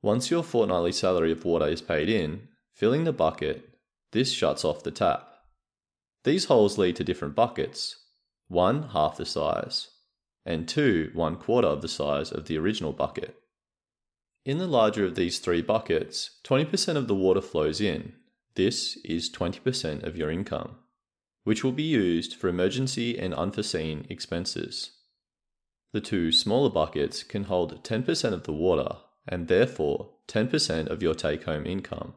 Once 0.02 0.30
your 0.30 0.44
fortnightly 0.44 0.92
salary 0.92 1.32
of 1.32 1.46
water 1.46 1.68
is 1.68 1.82
paid 1.82 2.10
in, 2.10 2.48
filling 2.74 3.04
the 3.04 3.14
bucket, 3.14 3.70
this 4.12 4.32
shuts 4.32 4.64
off 4.66 4.84
the 4.84 4.92
tap. 4.92 5.28
These 6.24 6.46
holes 6.46 6.78
lead 6.78 6.96
to 6.98 7.04
different 7.04 7.36
buckets 7.36 7.98
one 8.48 8.90
half 8.90 9.18
the 9.18 9.26
size, 9.26 9.90
and 10.46 10.68
two 10.68 11.10
one 11.14 11.36
quarter 11.36 11.68
of 11.68 11.82
the 11.82 11.88
size 11.88 12.32
of 12.32 12.46
the 12.46 12.58
original 12.58 12.94
bucket. 12.94 13.36
In 14.46 14.60
the 14.60 14.68
larger 14.68 15.04
of 15.04 15.16
these 15.16 15.40
three 15.40 15.64
buckets, 15.64 16.38
20% 16.44 16.98
of 16.98 17.08
the 17.08 17.16
water 17.16 17.42
flows 17.42 17.82
in. 17.82 18.14
This 18.54 18.96
is 18.98 19.32
20% 19.32 20.04
of 20.04 20.16
your 20.16 20.30
income, 20.30 20.76
which 21.44 21.64
will 21.64 21.72
be 21.72 21.82
used 21.82 22.36
for 22.36 22.48
emergency 22.48 23.18
and 23.18 23.34
unforeseen 23.34 24.06
expenses. 24.08 24.92
The 25.94 26.02
two 26.02 26.32
smaller 26.32 26.70
buckets 26.70 27.24
can 27.24 27.46
hold 27.46 27.84
10% 27.84 28.34
of 28.34 28.44
the 28.44 28.54
water 28.54 28.98
and 29.28 29.48
therefore 29.48 30.12
10% 30.28 30.88
of 30.92 31.02
your 31.02 31.16
take 31.16 31.46
home 31.46 31.66
income, 31.66 32.14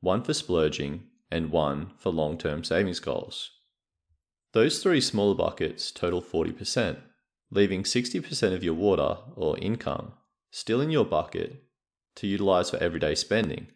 one 0.00 0.24
for 0.24 0.34
splurging 0.34 1.04
and 1.30 1.52
one 1.52 1.92
for 1.98 2.10
long 2.10 2.36
term 2.36 2.64
savings 2.64 2.98
goals. 2.98 3.50
Those 4.54 4.82
three 4.82 5.00
smaller 5.00 5.36
buckets 5.36 5.92
total 5.92 6.20
40%, 6.20 6.96
leaving 7.52 7.84
60% 7.84 8.54
of 8.54 8.64
your 8.64 8.74
water 8.74 9.18
or 9.36 9.56
income 9.58 10.14
still 10.50 10.80
in 10.80 10.90
your 10.90 11.04
bucket 11.04 11.62
to 12.16 12.26
utilize 12.26 12.70
for 12.70 12.78
everyday 12.78 13.14
spending. 13.14 13.68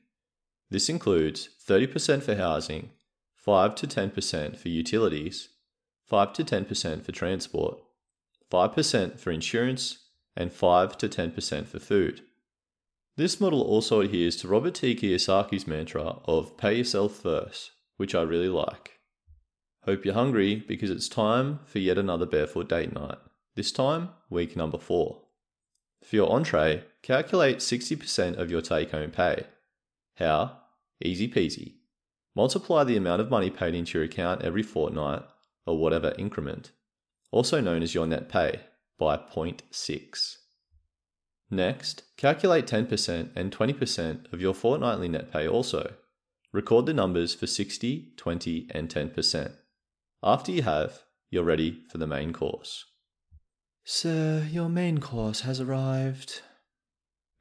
This 0.70 0.88
includes 0.88 1.48
30% 1.68 2.22
for 2.22 2.34
housing, 2.34 2.90
5 3.36 3.74
to 3.76 3.86
10% 3.86 4.56
for 4.56 4.68
utilities, 4.68 5.48
5 6.06 6.32
to 6.34 6.44
10% 6.44 7.04
for 7.04 7.12
transport, 7.12 7.78
5% 8.50 9.18
for 9.18 9.30
insurance, 9.30 9.98
and 10.36 10.52
5 10.52 10.98
to 10.98 11.08
10% 11.08 11.66
for 11.66 11.78
food. 11.78 12.22
This 13.16 13.40
model 13.40 13.60
also 13.60 14.00
adheres 14.00 14.36
to 14.36 14.48
Robert 14.48 14.74
T. 14.74 14.94
Kiyosaki's 14.94 15.66
mantra 15.66 16.18
of 16.24 16.56
pay 16.56 16.76
yourself 16.76 17.16
first, 17.16 17.72
which 17.96 18.14
I 18.14 18.22
really 18.22 18.48
like. 18.48 18.92
Hope 19.84 20.04
you're 20.04 20.14
hungry 20.14 20.56
because 20.56 20.90
it's 20.90 21.08
time 21.08 21.58
for 21.66 21.78
yet 21.78 21.98
another 21.98 22.24
barefoot 22.24 22.68
date 22.68 22.94
night. 22.94 23.18
This 23.54 23.72
time, 23.72 24.10
week 24.30 24.56
number 24.56 24.78
four. 24.78 25.21
For 26.02 26.16
your 26.16 26.30
entree, 26.30 26.84
calculate 27.02 27.58
60% 27.58 28.36
of 28.36 28.50
your 28.50 28.60
take 28.60 28.90
home 28.90 29.10
pay. 29.10 29.44
How? 30.16 30.58
Easy 31.02 31.28
peasy. 31.28 31.74
Multiply 32.34 32.84
the 32.84 32.96
amount 32.96 33.20
of 33.20 33.30
money 33.30 33.50
paid 33.50 33.74
into 33.74 33.98
your 33.98 34.04
account 34.04 34.42
every 34.42 34.62
fortnight, 34.62 35.22
or 35.66 35.78
whatever 35.78 36.14
increment, 36.18 36.72
also 37.30 37.60
known 37.60 37.82
as 37.82 37.94
your 37.94 38.06
net 38.06 38.28
pay, 38.28 38.60
by 38.98 39.16
0.6. 39.16 40.36
Next, 41.50 42.02
calculate 42.16 42.66
10% 42.66 43.30
and 43.36 43.52
20% 43.52 44.32
of 44.32 44.40
your 44.40 44.54
fortnightly 44.54 45.08
net 45.08 45.30
pay 45.30 45.46
also. 45.46 45.94
Record 46.52 46.86
the 46.86 46.94
numbers 46.94 47.34
for 47.34 47.46
60, 47.46 48.12
20, 48.16 48.68
and 48.70 48.88
10%. 48.88 49.52
After 50.22 50.52
you 50.52 50.62
have, 50.62 51.02
you're 51.30 51.44
ready 51.44 51.82
for 51.90 51.98
the 51.98 52.06
main 52.06 52.32
course. 52.32 52.84
Sir, 53.84 54.46
your 54.48 54.68
main 54.68 54.98
course 54.98 55.40
has 55.40 55.60
arrived. 55.60 56.42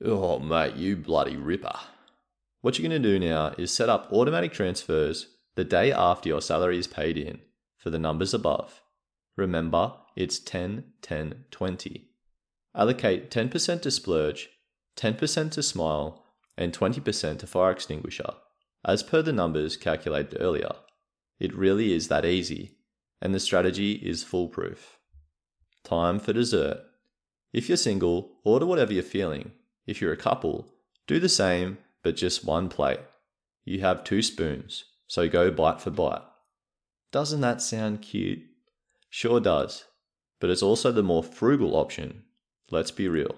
Oh, 0.03 0.39
mate, 0.39 0.75
you 0.75 0.95
bloody 0.95 1.37
ripper. 1.37 1.77
What 2.61 2.79
you're 2.79 2.89
going 2.89 3.01
to 3.01 3.09
do 3.09 3.19
now 3.19 3.53
is 3.59 3.71
set 3.71 3.89
up 3.89 4.11
automatic 4.11 4.51
transfers 4.51 5.35
the 5.55 5.63
day 5.63 5.91
after 5.91 6.29
your 6.29 6.41
salary 6.41 6.79
is 6.79 6.87
paid 6.87 7.17
in 7.17 7.41
for 7.77 7.91
the 7.91 7.99
numbers 7.99 8.33
above. 8.33 8.81
Remember, 9.37 9.93
it's 10.15 10.39
10, 10.39 10.85
10, 11.03 11.45
20. 11.51 12.09
Allocate 12.75 13.29
10% 13.29 13.81
to 13.83 13.91
splurge, 13.91 14.49
10% 14.97 15.51
to 15.51 15.61
smile, 15.61 16.25
and 16.57 16.73
20% 16.73 17.37
to 17.39 17.47
fire 17.47 17.71
extinguisher, 17.71 18.33
as 18.83 19.03
per 19.03 19.21
the 19.21 19.33
numbers 19.33 19.77
calculated 19.77 20.37
earlier. 20.39 20.71
It 21.39 21.55
really 21.55 21.93
is 21.93 22.07
that 22.07 22.25
easy, 22.25 22.77
and 23.21 23.33
the 23.33 23.39
strategy 23.39 23.93
is 23.93 24.23
foolproof. 24.23 24.97
Time 25.83 26.19
for 26.19 26.33
dessert. 26.33 26.81
If 27.53 27.67
you're 27.67 27.77
single, 27.77 28.33
order 28.43 28.65
whatever 28.65 28.93
you're 28.93 29.03
feeling. 29.03 29.51
If 29.85 30.01
you're 30.01 30.13
a 30.13 30.17
couple, 30.17 30.67
do 31.07 31.19
the 31.19 31.29
same, 31.29 31.77
but 32.03 32.15
just 32.15 32.45
one 32.45 32.69
plate. 32.69 32.99
You 33.65 33.81
have 33.81 34.03
two 34.03 34.21
spoons, 34.21 34.85
so 35.07 35.27
go 35.27 35.51
bite 35.51 35.81
for 35.81 35.91
bite. 35.91 36.21
Doesn't 37.11 37.41
that 37.41 37.61
sound 37.61 38.01
cute? 38.01 38.41
Sure 39.09 39.39
does, 39.39 39.85
but 40.39 40.49
it's 40.49 40.63
also 40.63 40.91
the 40.91 41.03
more 41.03 41.23
frugal 41.23 41.75
option 41.75 42.23
Let's 42.71 42.91
be 42.91 43.09
real. 43.09 43.35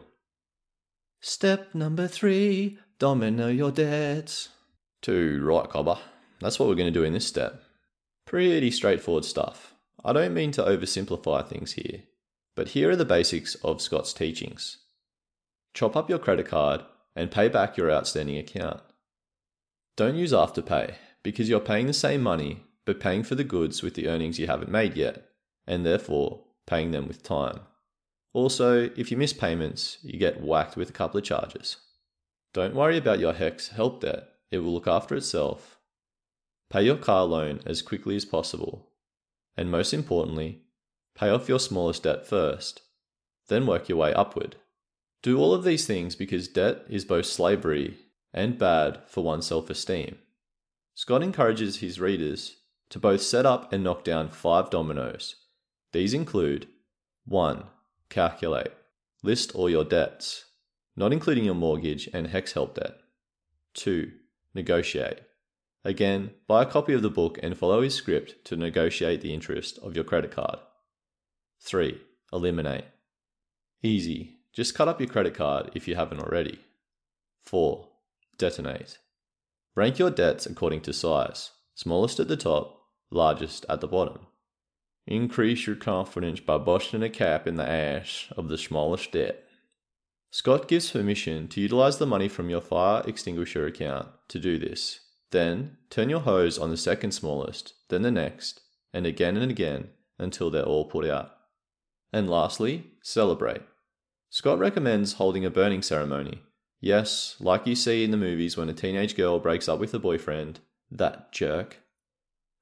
Step 1.19 1.73
number 1.73 2.07
three 2.07 2.77
domino 2.99 3.47
your 3.47 3.71
debts. 3.71 4.49
Two, 5.01 5.43
right, 5.43 5.67
Cobber. 5.67 5.97
That's 6.39 6.59
what 6.59 6.69
we're 6.69 6.75
going 6.75 6.93
to 6.93 6.99
do 6.99 7.03
in 7.03 7.13
this 7.13 7.25
step. 7.25 7.63
Pretty 8.25 8.69
straightforward 8.69 9.25
stuff. 9.25 9.73
I 10.05 10.13
don't 10.13 10.35
mean 10.35 10.51
to 10.51 10.61
oversimplify 10.61 11.47
things 11.47 11.73
here, 11.73 12.03
but 12.55 12.69
here 12.69 12.91
are 12.91 12.95
the 12.95 13.05
basics 13.05 13.55
of 13.55 13.81
Scott's 13.81 14.13
teachings. 14.13 14.77
Chop 15.73 15.95
up 15.95 16.09
your 16.09 16.19
credit 16.19 16.47
card 16.47 16.81
and 17.15 17.31
pay 17.31 17.47
back 17.47 17.77
your 17.77 17.91
outstanding 17.91 18.37
account. 18.37 18.81
Don't 19.95 20.15
use 20.15 20.31
Afterpay 20.31 20.95
because 21.23 21.49
you're 21.49 21.59
paying 21.59 21.87
the 21.87 21.93
same 21.93 22.21
money 22.21 22.63
but 22.85 22.99
paying 22.99 23.23
for 23.23 23.35
the 23.35 23.43
goods 23.43 23.81
with 23.81 23.95
the 23.95 24.07
earnings 24.07 24.39
you 24.39 24.47
haven't 24.47 24.71
made 24.71 24.95
yet, 24.95 25.29
and 25.65 25.85
therefore 25.85 26.43
paying 26.65 26.91
them 26.91 27.07
with 27.07 27.23
time. 27.23 27.61
Also, 28.33 28.89
if 28.97 29.11
you 29.11 29.17
miss 29.17 29.33
payments, 29.33 29.99
you 30.01 30.19
get 30.19 30.41
whacked 30.41 30.75
with 30.75 30.89
a 30.89 30.93
couple 30.93 31.17
of 31.17 31.23
charges. 31.23 31.77
Don't 32.53 32.75
worry 32.75 32.97
about 32.97 33.19
your 33.19 33.33
HECS-HELP 33.33 34.01
debt, 34.01 34.29
it 34.51 34.59
will 34.59 34.73
look 34.73 34.87
after 34.87 35.15
itself. 35.15 35.77
Pay 36.69 36.83
your 36.83 36.97
car 36.97 37.25
loan 37.25 37.61
as 37.65 37.81
quickly 37.81 38.15
as 38.15 38.25
possible. 38.25 38.89
And 39.55 39.69
most 39.69 39.93
importantly, 39.93 40.62
pay 41.15 41.29
off 41.29 41.49
your 41.49 41.59
smallest 41.59 42.03
debt 42.03 42.25
first, 42.25 42.81
then 43.47 43.67
work 43.67 43.89
your 43.89 43.97
way 43.97 44.13
upward. 44.13 44.55
Do 45.21 45.37
all 45.39 45.53
of 45.53 45.63
these 45.63 45.85
things 45.85 46.15
because 46.15 46.47
debt 46.47 46.83
is 46.89 47.05
both 47.05 47.25
slavery 47.25 47.97
and 48.33 48.57
bad 48.57 49.01
for 49.07 49.23
one's 49.23 49.47
self 49.47 49.69
esteem. 49.69 50.17
Scott 50.95 51.23
encourages 51.23 51.77
his 51.77 51.99
readers 51.99 52.57
to 52.89 52.99
both 52.99 53.21
set 53.21 53.45
up 53.45 53.71
and 53.73 53.83
knock 53.83 54.03
down 54.03 54.29
five 54.29 54.69
dominoes. 54.69 55.35
These 55.91 56.13
include 56.13 56.67
1. 57.25 57.63
Calculate. 58.09 58.71
List 59.23 59.55
all 59.55 59.69
your 59.69 59.85
debts, 59.85 60.45
not 60.95 61.13
including 61.13 61.45
your 61.45 61.55
mortgage 61.55 62.09
and 62.13 62.27
HECS-HELP 62.27 62.75
debt. 62.75 62.95
2. 63.75 64.11
Negotiate. 64.53 65.21
Again, 65.85 66.31
buy 66.47 66.63
a 66.63 66.67
copy 66.67 66.93
of 66.93 67.01
the 67.01 67.09
book 67.09 67.39
and 67.41 67.57
follow 67.57 67.81
his 67.81 67.95
script 67.95 68.43
to 68.45 68.55
negotiate 68.55 69.21
the 69.21 69.33
interest 69.33 69.79
of 69.79 69.95
your 69.95 70.03
credit 70.03 70.31
card. 70.31 70.59
3. 71.63 71.97
Eliminate. 72.33 72.85
Easy. 73.81 74.39
Just 74.51 74.75
cut 74.75 74.89
up 74.89 74.99
your 74.99 75.09
credit 75.09 75.33
card 75.33 75.71
if 75.73 75.87
you 75.87 75.95
haven't 75.95 76.19
already. 76.19 76.59
4. 77.45 77.87
Detonate. 78.37 78.97
Rank 79.73 79.97
your 79.97 80.11
debts 80.11 80.45
according 80.45 80.81
to 80.81 80.93
size, 80.93 81.51
smallest 81.73 82.19
at 82.19 82.27
the 82.27 82.37
top, 82.37 82.81
largest 83.09 83.65
at 83.69 83.79
the 83.79 83.87
bottom. 83.87 84.27
Increase 85.07 85.65
your 85.65 85.77
confidence 85.77 86.41
by 86.41 86.57
busting 86.57 87.01
a 87.01 87.09
cap 87.09 87.47
in 87.47 87.55
the 87.55 87.67
ass 87.67 88.27
of 88.37 88.49
the 88.49 88.57
smallest 88.57 89.13
debt. 89.13 89.43
Scott 90.31 90.67
gives 90.67 90.91
permission 90.91 91.47
to 91.47 91.61
utilize 91.61 91.97
the 91.97 92.05
money 92.05 92.27
from 92.27 92.49
your 92.49 92.61
fire 92.61 93.03
extinguisher 93.07 93.65
account 93.65 94.09
to 94.27 94.37
do 94.37 94.59
this. 94.59 94.99
Then, 95.31 95.77
turn 95.89 96.09
your 96.09 96.21
hose 96.21 96.59
on 96.59 96.69
the 96.69 96.77
second 96.77 97.11
smallest, 97.11 97.73
then 97.89 98.01
the 98.01 98.11
next, 98.11 98.59
and 98.93 99.05
again 99.05 99.37
and 99.37 99.49
again 99.49 99.89
until 100.19 100.49
they're 100.49 100.63
all 100.63 100.85
put 100.85 101.05
out. 101.05 101.31
And 102.13 102.29
lastly, 102.29 102.91
celebrate. 103.01 103.63
Scott 104.29 104.59
recommends 104.59 105.13
holding 105.13 105.43
a 105.43 105.49
burning 105.49 105.81
ceremony. 105.81 106.43
Yes, 106.79 107.35
like 107.39 107.65
you 107.65 107.75
see 107.75 108.03
in 108.03 108.11
the 108.11 108.17
movies 108.17 108.55
when 108.55 108.69
a 108.69 108.73
teenage 108.73 109.15
girl 109.15 109.39
breaks 109.39 109.67
up 109.67 109.79
with 109.79 109.93
a 109.93 109.99
boyfriend, 109.99 110.59
that 110.91 111.31
jerk. 111.31 111.79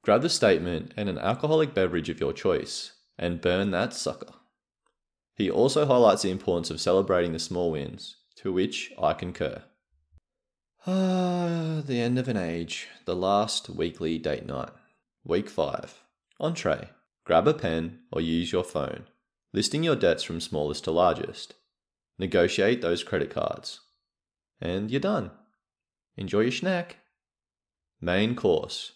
Grab 0.03 0.22
the 0.22 0.29
statement 0.29 0.93
and 0.96 1.10
an 1.10 1.17
alcoholic 1.17 1.74
beverage 1.74 2.10
of 2.10 2.20
your 2.20 2.34
choice, 2.34 2.93
and 3.17 3.41
burn 3.41 3.72
that 3.72 3.93
sucker. 3.93 4.34
He 5.36 5.50
also 5.51 5.86
highlights 5.86 6.22
the 6.22 6.31
importance 6.31 6.70
of 6.70 6.79
celebrating 6.79 7.34
the 7.34 7.39
small 7.39 7.72
wins, 7.72 8.17
to 8.38 8.53
which 8.53 8.91
I 9.01 9.13
concur. 9.13 9.63
Ah, 10.88 11.81
the 11.86 12.00
end 12.00 12.17
of 12.17 12.27
an 12.27 12.38
age, 12.38 12.88
the 13.05 13.15
last 13.15 13.70
weekly 13.70 14.17
date 14.17 14.46
night. 14.46 14.72
Week 15.24 15.50
5. 15.50 16.03
Entree. 16.39 16.89
Grab 17.24 17.48
a 17.48 17.53
pen 17.53 18.00
or 18.12 18.22
use 18.22 18.51
your 18.51 18.63
phone, 18.63 19.05
listing 19.53 19.84
your 19.84 19.96
debts 19.96 20.24
from 20.24 20.39
smallest 20.39 20.84
to 20.86 20.91
largest. 20.91 21.55
Negotiate 22.17 22.81
those 22.81 23.03
credit 23.03 23.29
cards. 23.29 23.81
And 24.60 24.91
you're 24.91 25.00
done. 25.00 25.31
Enjoy 26.17 26.41
your 26.41 26.51
snack. 26.51 26.98
Main 28.00 28.36
course. 28.36 28.93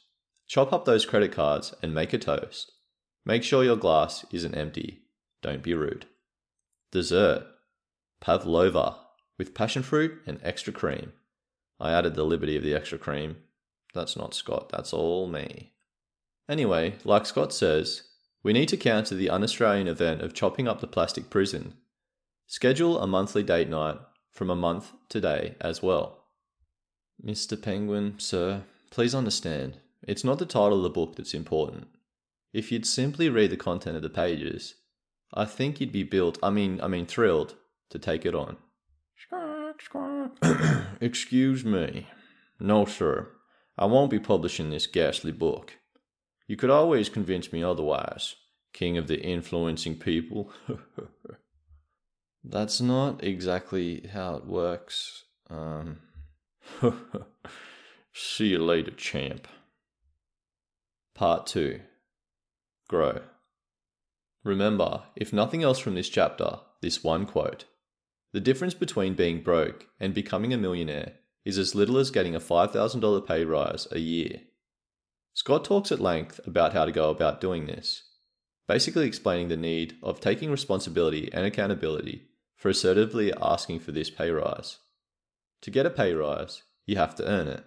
Chop 0.47 0.71
up 0.71 0.85
those 0.85 1.05
credit 1.05 1.31
cards 1.31 1.73
and 1.81 1.93
make 1.93 2.13
a 2.13 2.17
toast. 2.17 2.71
Make 3.25 3.43
sure 3.43 3.63
your 3.63 3.75
glass 3.75 4.25
isn't 4.31 4.55
empty. 4.55 5.01
Don't 5.41 5.63
be 5.63 5.73
rude. 5.73 6.05
Dessert. 6.91 7.45
Pavlova 8.21 8.97
with 9.37 9.53
passion 9.53 9.83
fruit 9.83 10.21
and 10.25 10.39
extra 10.43 10.71
cream. 10.71 11.13
I 11.79 11.91
added 11.91 12.15
the 12.15 12.23
liberty 12.23 12.55
of 12.55 12.63
the 12.63 12.73
extra 12.73 12.97
cream. 12.97 13.37
That's 13.93 14.15
not 14.15 14.33
Scott, 14.33 14.69
that's 14.69 14.93
all 14.93 15.27
me. 15.27 15.73
Anyway, 16.47 16.95
like 17.03 17.25
Scott 17.25 17.53
says, 17.53 18.03
we 18.45 18.53
need 18.53 18.69
to 18.69 18.77
counter 18.77 19.15
the 19.15 19.27
un 19.27 19.41
Australian 19.41 19.87
event 19.87 20.21
of 20.21 20.35
chopping 20.35 20.67
up 20.67 20.79
the 20.79 20.85
plastic 20.85 21.31
prison. 21.31 21.73
Schedule 22.45 22.99
a 22.99 23.07
monthly 23.07 23.41
date 23.41 23.67
night 23.67 23.97
from 24.29 24.51
a 24.51 24.55
month 24.55 24.91
today 25.09 25.55
as 25.59 25.81
well. 25.81 26.25
Mr. 27.25 27.59
Penguin, 27.59 28.19
sir, 28.19 28.61
please 28.91 29.15
understand, 29.15 29.79
it's 30.03 30.23
not 30.23 30.37
the 30.37 30.45
title 30.45 30.77
of 30.77 30.83
the 30.83 30.91
book 30.91 31.15
that's 31.15 31.33
important. 31.33 31.87
If 32.53 32.71
you'd 32.71 32.85
simply 32.85 33.29
read 33.29 33.49
the 33.49 33.57
content 33.57 33.95
of 33.95 34.03
the 34.03 34.11
pages, 34.11 34.75
I 35.33 35.45
think 35.45 35.81
you'd 35.81 35.91
be 35.91 36.03
built, 36.03 36.37
I 36.43 36.51
mean, 36.51 36.79
I 36.81 36.87
mean 36.87 37.07
thrilled 37.07 37.55
to 37.89 37.97
take 37.97 38.27
it 38.27 38.35
on. 38.35 38.57
Excuse 41.01 41.65
me. 41.65 42.09
No, 42.59 42.85
sir. 42.85 43.27
I 43.75 43.85
won't 43.85 44.11
be 44.11 44.19
publishing 44.19 44.69
this 44.69 44.85
ghastly 44.85 45.31
book. 45.31 45.77
You 46.47 46.55
could 46.55 46.69
always 46.69 47.09
convince 47.09 47.51
me 47.51 47.63
otherwise, 47.63 48.35
king 48.73 48.97
of 48.97 49.07
the 49.07 49.21
influencing 49.21 49.95
people. 49.95 50.51
That's 52.43 52.79
not 52.79 53.23
exactly 53.23 54.07
how 54.13 54.35
it 54.35 54.45
works. 54.45 55.23
Um, 55.49 55.97
see 58.13 58.47
you 58.47 58.59
later, 58.59 58.91
champ. 58.91 59.47
Part 61.15 61.47
2 61.47 61.79
Grow. 62.87 63.21
Remember, 64.43 65.03
if 65.15 65.33
nothing 65.33 65.63
else 65.63 65.79
from 65.79 65.95
this 65.95 66.09
chapter, 66.09 66.59
this 66.81 67.03
one 67.03 67.25
quote 67.25 67.65
the 68.35 68.41
difference 68.41 68.73
between 68.73 69.13
being 69.13 69.41
broke 69.41 69.87
and 69.97 70.13
becoming 70.13 70.53
a 70.53 70.57
millionaire 70.57 71.13
is 71.45 71.57
as 71.57 71.73
little 71.73 71.97
as 71.97 72.11
getting 72.11 72.35
a 72.35 72.39
$5,000 72.41 73.25
pay 73.25 73.45
rise 73.45 73.87
a 73.91 73.99
year. 73.99 74.41
Scott 75.35 75.65
talks 75.65 75.91
at 75.91 75.99
length 75.99 76.39
about 76.47 76.71
how 76.71 76.85
to 76.85 76.93
go 76.93 77.09
about 77.09 77.41
doing 77.41 77.65
this, 77.65 78.03
basically 78.69 79.05
explaining 79.05 79.49
the 79.49 79.57
need 79.57 79.97
of 80.01 80.21
taking 80.21 80.49
responsibility 80.49 81.29
and 81.33 81.45
accountability 81.45 82.29
for 82.55 82.69
assertively 82.69 83.33
asking 83.41 83.81
for 83.81 83.91
this 83.91 84.09
pay 84.09 84.31
rise. 84.31 84.77
To 85.63 85.69
get 85.69 85.85
a 85.85 85.89
pay 85.89 86.13
rise, 86.13 86.63
you 86.85 86.95
have 86.95 87.15
to 87.15 87.27
earn 87.27 87.49
it. 87.49 87.65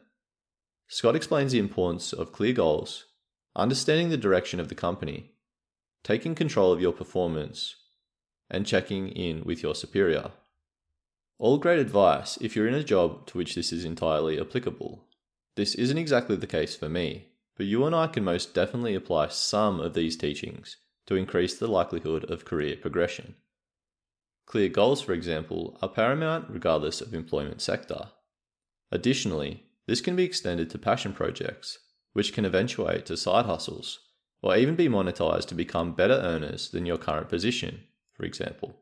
Scott 0.88 1.14
explains 1.14 1.52
the 1.52 1.58
importance 1.58 2.14
of 2.14 2.32
clear 2.32 2.54
goals, 2.54 3.04
understanding 3.54 4.08
the 4.08 4.16
direction 4.16 4.60
of 4.60 4.70
the 4.70 4.74
company, 4.74 5.32
taking 6.02 6.34
control 6.34 6.72
of 6.72 6.80
your 6.80 6.94
performance, 6.94 7.76
and 8.50 8.64
checking 8.64 9.08
in 9.10 9.44
with 9.44 9.62
your 9.62 9.74
superior. 9.74 10.30
All 11.38 11.58
great 11.58 11.78
advice 11.78 12.38
if 12.40 12.56
you're 12.56 12.66
in 12.66 12.72
a 12.72 12.82
job 12.82 13.26
to 13.26 13.36
which 13.36 13.54
this 13.54 13.74
is 13.74 13.84
entirely 13.84 14.40
applicable. 14.40 15.04
This 15.54 15.74
isn't 15.74 15.98
exactly 15.98 16.36
the 16.36 16.46
case 16.46 16.74
for 16.74 16.88
me, 16.88 17.26
but 17.58 17.66
you 17.66 17.84
and 17.84 17.94
I 17.94 18.06
can 18.06 18.24
most 18.24 18.54
definitely 18.54 18.94
apply 18.94 19.28
some 19.28 19.80
of 19.80 19.92
these 19.92 20.16
teachings 20.16 20.76
to 21.06 21.16
increase 21.16 21.58
the 21.58 21.66
likelihood 21.66 22.30
of 22.30 22.44
career 22.44 22.76
progression. 22.80 23.34
Clear 24.46 24.68
goals, 24.68 25.02
for 25.02 25.12
example, 25.12 25.76
are 25.82 25.88
paramount 25.88 26.46
regardless 26.48 27.00
of 27.00 27.12
employment 27.12 27.60
sector. 27.60 28.10
Additionally, 28.92 29.64
this 29.86 30.00
can 30.00 30.16
be 30.16 30.22
extended 30.22 30.70
to 30.70 30.78
passion 30.78 31.12
projects, 31.12 31.78
which 32.12 32.32
can 32.32 32.44
eventuate 32.44 33.04
to 33.06 33.16
side 33.16 33.44
hustles, 33.44 33.98
or 34.40 34.56
even 34.56 34.76
be 34.76 34.88
monetized 34.88 35.48
to 35.48 35.54
become 35.54 35.94
better 35.94 36.14
earners 36.14 36.70
than 36.70 36.86
your 36.86 36.96
current 36.96 37.28
position, 37.28 37.82
for 38.14 38.24
example. 38.24 38.76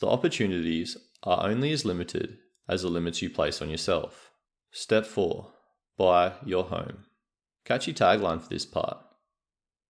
The 0.00 0.06
opportunities 0.06 0.96
are 1.22 1.48
only 1.48 1.72
as 1.72 1.84
limited 1.84 2.38
as 2.68 2.82
the 2.82 2.88
limits 2.88 3.22
you 3.22 3.30
place 3.30 3.62
on 3.62 3.70
yourself. 3.70 4.30
Step 4.70 5.06
4 5.06 5.50
Buy 5.96 6.32
your 6.44 6.64
home. 6.64 7.04
Catchy 7.64 7.94
tagline 7.94 8.40
for 8.40 8.48
this 8.48 8.66
part 8.66 8.98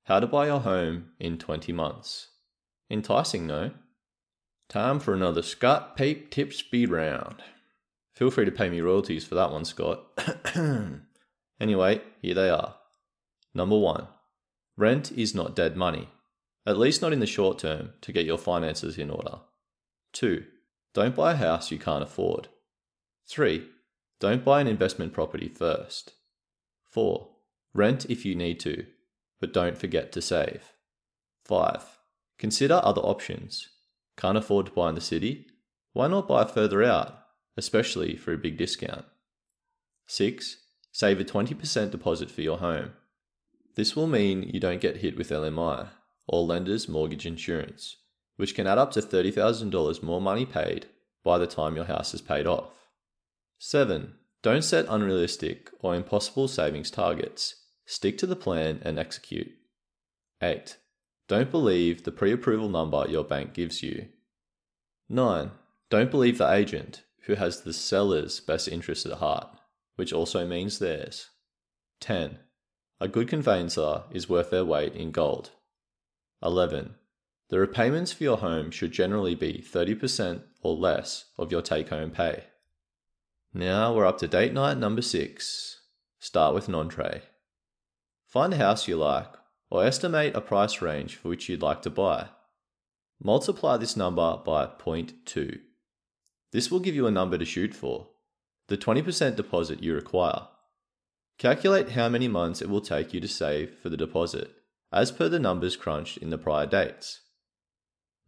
How 0.05 0.21
to 0.21 0.27
buy 0.27 0.47
your 0.47 0.61
home 0.61 1.13
in 1.19 1.39
20 1.39 1.73
months. 1.73 2.29
Enticing, 2.91 3.47
no? 3.47 3.71
Time 4.69 5.01
for 5.01 5.15
another 5.15 5.43
Scott 5.43 5.97
Pape 5.97 6.31
Tip 6.31 6.53
Speed 6.53 6.91
Round. 6.91 7.43
Feel 8.15 8.31
free 8.31 8.45
to 8.45 8.53
pay 8.53 8.69
me 8.69 8.81
royalties 8.81 9.25
for 9.25 9.35
that 9.35 9.51
one, 9.51 9.65
Scott. 9.65 10.05
anyway, 11.61 12.03
here 12.21 12.35
they 12.35 12.51
are. 12.51 12.75
Number 13.55 13.79
1 13.79 14.07
Rent 14.77 15.13
is 15.13 15.35
not 15.35 15.57
dead 15.57 15.77
money, 15.77 16.09
at 16.67 16.79
least 16.79 17.01
not 17.01 17.13
in 17.13 17.21
the 17.21 17.27
short 17.27 17.59
term, 17.59 17.91
to 18.03 18.13
get 18.13 18.27
your 18.27 18.39
finances 18.39 18.99
in 18.99 19.11
order. 19.11 19.41
2. 20.13 20.45
Don't 20.95 21.15
buy 21.15 21.33
a 21.33 21.37
house 21.37 21.71
you 21.71 21.79
can't 21.79 22.03
afford. 22.03 22.49
3. 23.29 23.67
Don't 24.21 24.45
buy 24.45 24.61
an 24.61 24.67
investment 24.67 25.13
property 25.13 25.49
first. 25.49 26.13
4. 26.91 27.32
Rent 27.75 28.07
if 28.09 28.25
you 28.25 28.35
need 28.35 28.61
to, 28.61 28.87
but 29.41 29.53
don't 29.53 29.79
forget 29.79 30.13
to 30.13 30.23
save. 30.23 30.73
5. 31.45 31.99
Consider 32.39 32.81
other 32.83 33.01
options. 33.01 33.69
Can't 34.17 34.39
afford 34.39 34.67
to 34.67 34.73
buy 34.73 34.91
in 34.91 34.95
the 34.95 35.01
city? 35.01 35.47
Why 35.93 36.09
not 36.09 36.29
buy 36.29 36.45
further 36.45 36.83
out, 36.83 37.19
especially 37.57 38.17
for 38.17 38.33
a 38.33 38.39
big 38.39 38.57
discount? 38.57 39.05
6. 40.07 40.57
Save 40.93 41.21
a 41.21 41.25
20% 41.25 41.91
deposit 41.91 42.31
for 42.31 42.43
your 42.43 42.59
home. 42.59 42.93
This 43.75 43.97
will 43.97 44.07
mean 44.07 44.43
you 44.43 44.61
don't 44.61 44.81
get 44.81 44.99
hit 44.99 45.17
with 45.17 45.31
LMI, 45.31 45.89
or 46.27 46.45
lender's 46.45 46.89
mortgage 46.89 47.27
insurance 47.27 47.97
which 48.37 48.55
can 48.55 48.67
add 48.67 48.79
up 48.79 48.91
to 48.93 49.01
$30,000 49.01 50.03
more 50.03 50.21
money 50.21 50.45
paid 50.45 50.87
by 51.23 51.39
the 51.39 51.47
time 51.47 51.77
your 51.77 51.85
house 51.85 52.15
is 52.15 52.21
paid 52.21 52.47
off. 52.47 52.89
7. 53.59 54.15
Don't 54.43 54.65
set 54.65 54.87
unrealistic 54.89 55.71
or 55.81 55.95
impossible 55.95 56.49
savings 56.49 56.91
targets. 56.91 57.55
Stick 57.87 58.19
to 58.19 58.27
the 58.27 58.37
plan 58.37 58.81
and 58.85 58.99
execute. 58.99 59.53
8. 60.43 60.77
Don't 61.29 61.51
believe 61.51 62.05
the 62.05 62.13
pre 62.13 62.33
approval 62.33 62.69
number 62.69 63.07
your 63.09 63.25
bank 63.25 63.55
gives 63.55 63.83
you. 63.83 64.09
9. 65.09 65.51
Don't 65.91 66.11
believe 66.11 66.39
the 66.39 66.53
agent 66.53 67.03
who 67.27 67.35
has 67.35 67.61
the 67.61 67.73
seller's 67.73 68.41
best 68.41 68.69
interest 68.69 69.07
at 69.07 69.19
heart, 69.19 69.49
which 69.97 70.13
also 70.13 70.47
means 70.47 70.79
theirs. 70.79 71.31
10. 72.01 72.39
A 73.01 73.09
good 73.09 73.29
conveyancer 73.29 74.05
is 74.11 74.29
worth 74.29 74.51
their 74.51 74.65
weight 74.65 74.95
in 74.95 75.11
gold. 75.11 75.51
11. 76.43 76.95
The 77.49 77.61
repayments 77.61 78.13
for 78.13 78.25
your 78.25 78.39
home 78.39 78.71
should 78.71 78.93
generally 78.93 79.35
be 79.35 79.65
30% 79.67 80.43
or 80.63 80.75
less 80.75 81.27
of 81.37 81.53
your 81.53 81.63
take 81.63 81.91
home 81.91 82.11
pay. 82.11 82.45
Now 83.55 83.95
we're 83.95 84.07
up 84.07 84.19
to 84.19 84.29
date 84.29 84.53
night 84.53 84.79
number 84.79 85.03
6. 85.03 85.81
Start 86.19 86.55
with 86.55 86.69
an 86.69 86.75
entree. 86.75 87.23
Find 88.33 88.55
a 88.55 88.57
house 88.57 88.89
you 88.89 88.97
like, 88.97 89.29
or 89.71 89.85
estimate 89.85 90.35
a 90.35 90.41
price 90.41 90.81
range 90.81 91.17
for 91.17 91.29
which 91.29 91.51
you'd 91.51 91.61
like 91.61 91.83
to 91.83 91.91
buy. 91.91 92.29
Multiply 93.23 93.77
this 93.77 93.95
number 93.95 94.39
by 94.43 94.65
0.2. 94.65 95.59
This 96.51 96.71
will 96.71 96.81
give 96.81 96.95
you 96.95 97.07
a 97.07 97.11
number 97.11 97.37
to 97.37 97.45
shoot 97.45 97.75
for, 97.75 98.09
the 98.69 98.79
20% 98.79 99.37
deposit 99.37 99.83
you 99.83 99.95
require. 99.95 100.49
Calculate 101.37 101.91
how 101.91 102.09
many 102.09 102.27
months 102.27 102.63
it 102.63 102.71
will 102.71 102.81
take 102.81 103.13
you 103.13 103.21
to 103.21 103.29
save 103.29 103.77
for 103.83 103.91
the 103.91 103.99
deposit, 103.99 104.51
as 104.91 105.13
per 105.13 105.29
the 105.29 105.39
numbers 105.39 105.77
crunched 105.77 106.17
in 106.17 106.31
the 106.31 106.39
prior 106.39 106.65
dates. 106.65 107.21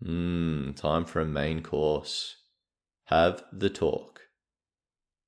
Mmm, 0.04 0.76
time 0.76 1.06
for 1.06 1.22
a 1.22 1.26
main 1.26 1.62
course. 1.62 2.36
Have 3.04 3.42
the 3.50 3.70
talk. 3.70 4.20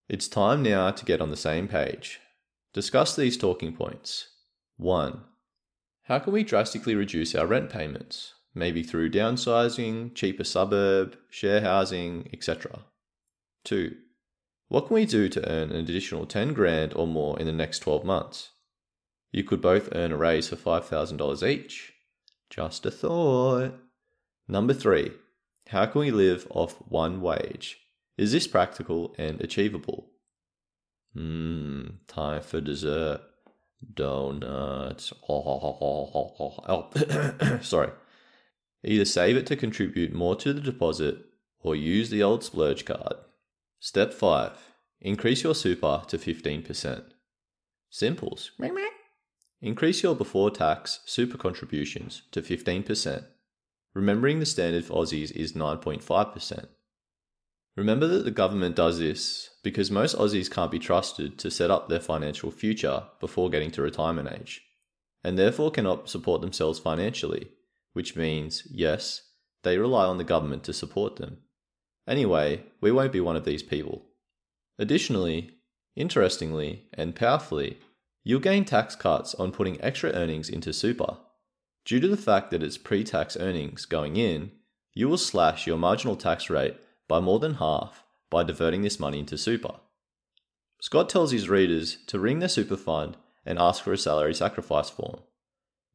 It's 0.06 0.28
time 0.28 0.62
now 0.62 0.90
to 0.90 1.04
get 1.06 1.22
on 1.22 1.30
the 1.30 1.36
same 1.36 1.66
page. 1.66 2.20
Discuss 2.74 3.16
these 3.16 3.38
talking 3.38 3.74
points. 3.74 4.28
1. 4.76 5.22
How 6.04 6.18
can 6.18 6.32
we 6.32 6.44
drastically 6.44 6.94
reduce 6.94 7.34
our 7.34 7.46
rent 7.46 7.70
payments? 7.70 8.34
Maybe 8.54 8.82
through 8.82 9.10
downsizing, 9.10 10.14
cheaper 10.14 10.44
suburb, 10.44 11.16
share 11.30 11.60
housing, 11.60 12.28
etc. 12.32 12.84
2. 13.64 13.96
What 14.68 14.86
can 14.86 14.94
we 14.94 15.06
do 15.06 15.28
to 15.28 15.48
earn 15.48 15.70
an 15.70 15.76
additional 15.76 16.26
10 16.26 16.52
grand 16.52 16.94
or 16.94 17.06
more 17.06 17.38
in 17.38 17.46
the 17.46 17.52
next 17.52 17.80
12 17.80 18.04
months? 18.04 18.50
You 19.32 19.44
could 19.44 19.60
both 19.60 19.88
earn 19.92 20.12
a 20.12 20.16
raise 20.16 20.48
for 20.48 20.56
$5,000 20.56 21.48
each. 21.48 21.92
Just 22.48 22.86
a 22.86 22.90
thought. 22.90 23.74
Number 24.48 24.74
3. 24.74 25.12
How 25.68 25.86
can 25.86 26.00
we 26.00 26.10
live 26.10 26.46
off 26.50 26.76
one 26.88 27.20
wage? 27.20 27.78
Is 28.16 28.32
this 28.32 28.46
practical 28.46 29.14
and 29.18 29.40
achievable? 29.40 30.10
Hmm, 31.12 31.86
time 32.06 32.42
for 32.42 32.60
dessert. 32.60 33.20
Donuts. 33.94 35.12
Uh, 35.12 35.16
oh, 35.28 36.90
sorry. 37.62 37.90
Either 38.84 39.04
save 39.04 39.36
it 39.36 39.46
to 39.46 39.56
contribute 39.56 40.12
more 40.12 40.36
to 40.36 40.52
the 40.52 40.60
deposit 40.60 41.18
or 41.60 41.74
use 41.74 42.10
the 42.10 42.22
old 42.22 42.44
splurge 42.44 42.84
card. 42.84 43.14
Step 43.80 44.12
5. 44.12 44.52
Increase 45.00 45.42
your 45.42 45.54
super 45.54 46.02
to 46.08 46.18
15%. 46.18 47.04
Simples. 47.90 48.52
Increase 49.60 50.02
your 50.02 50.14
before 50.14 50.50
tax 50.50 51.00
super 51.06 51.38
contributions 51.38 52.22
to 52.30 52.42
15%. 52.42 53.24
Remembering 53.94 54.38
the 54.38 54.46
standard 54.46 54.84
for 54.84 54.94
Aussies 54.94 55.30
is 55.32 55.54
9.5%. 55.54 56.66
Remember 57.76 58.06
that 58.06 58.24
the 58.24 58.30
government 58.30 58.74
does 58.74 58.98
this 58.98 59.50
because 59.62 59.90
most 59.90 60.16
Aussies 60.16 60.50
can't 60.50 60.70
be 60.70 60.78
trusted 60.78 61.38
to 61.38 61.50
set 61.50 61.70
up 61.70 61.88
their 61.88 62.00
financial 62.00 62.50
future 62.50 63.04
before 63.20 63.50
getting 63.50 63.70
to 63.72 63.82
retirement 63.82 64.30
age, 64.32 64.62
and 65.22 65.38
therefore 65.38 65.70
cannot 65.70 66.08
support 66.08 66.40
themselves 66.40 66.78
financially, 66.78 67.50
which 67.92 68.16
means, 68.16 68.66
yes, 68.70 69.22
they 69.62 69.76
rely 69.76 70.06
on 70.06 70.16
the 70.16 70.24
government 70.24 70.64
to 70.64 70.72
support 70.72 71.16
them. 71.16 71.38
Anyway, 72.08 72.62
we 72.80 72.90
won't 72.90 73.12
be 73.12 73.20
one 73.20 73.36
of 73.36 73.44
these 73.44 73.62
people. 73.62 74.06
Additionally, 74.78 75.50
interestingly, 75.96 76.84
and 76.94 77.14
powerfully, 77.14 77.78
you'll 78.24 78.40
gain 78.40 78.64
tax 78.64 78.96
cuts 78.96 79.34
on 79.34 79.52
putting 79.52 79.80
extra 79.82 80.12
earnings 80.12 80.48
into 80.48 80.72
super. 80.72 81.18
Due 81.84 82.00
to 82.00 82.08
the 82.08 82.16
fact 82.16 82.50
that 82.50 82.62
it's 82.62 82.78
pre 82.78 83.04
tax 83.04 83.36
earnings 83.36 83.84
going 83.84 84.16
in, 84.16 84.52
you 84.94 85.08
will 85.08 85.18
slash 85.18 85.66
your 85.66 85.76
marginal 85.76 86.16
tax 86.16 86.48
rate 86.48 86.76
by 87.08 87.20
more 87.20 87.38
than 87.38 87.54
half 87.54 88.04
by 88.30 88.42
diverting 88.42 88.82
this 88.82 89.00
money 89.00 89.20
into 89.20 89.38
super. 89.38 89.76
Scott 90.80 91.08
tells 91.08 91.32
his 91.32 91.48
readers 91.48 91.98
to 92.06 92.18
ring 92.18 92.38
their 92.38 92.48
super 92.48 92.76
fund 92.76 93.16
and 93.44 93.58
ask 93.58 93.82
for 93.82 93.92
a 93.92 93.98
salary 93.98 94.34
sacrifice 94.34 94.90
form. 94.90 95.20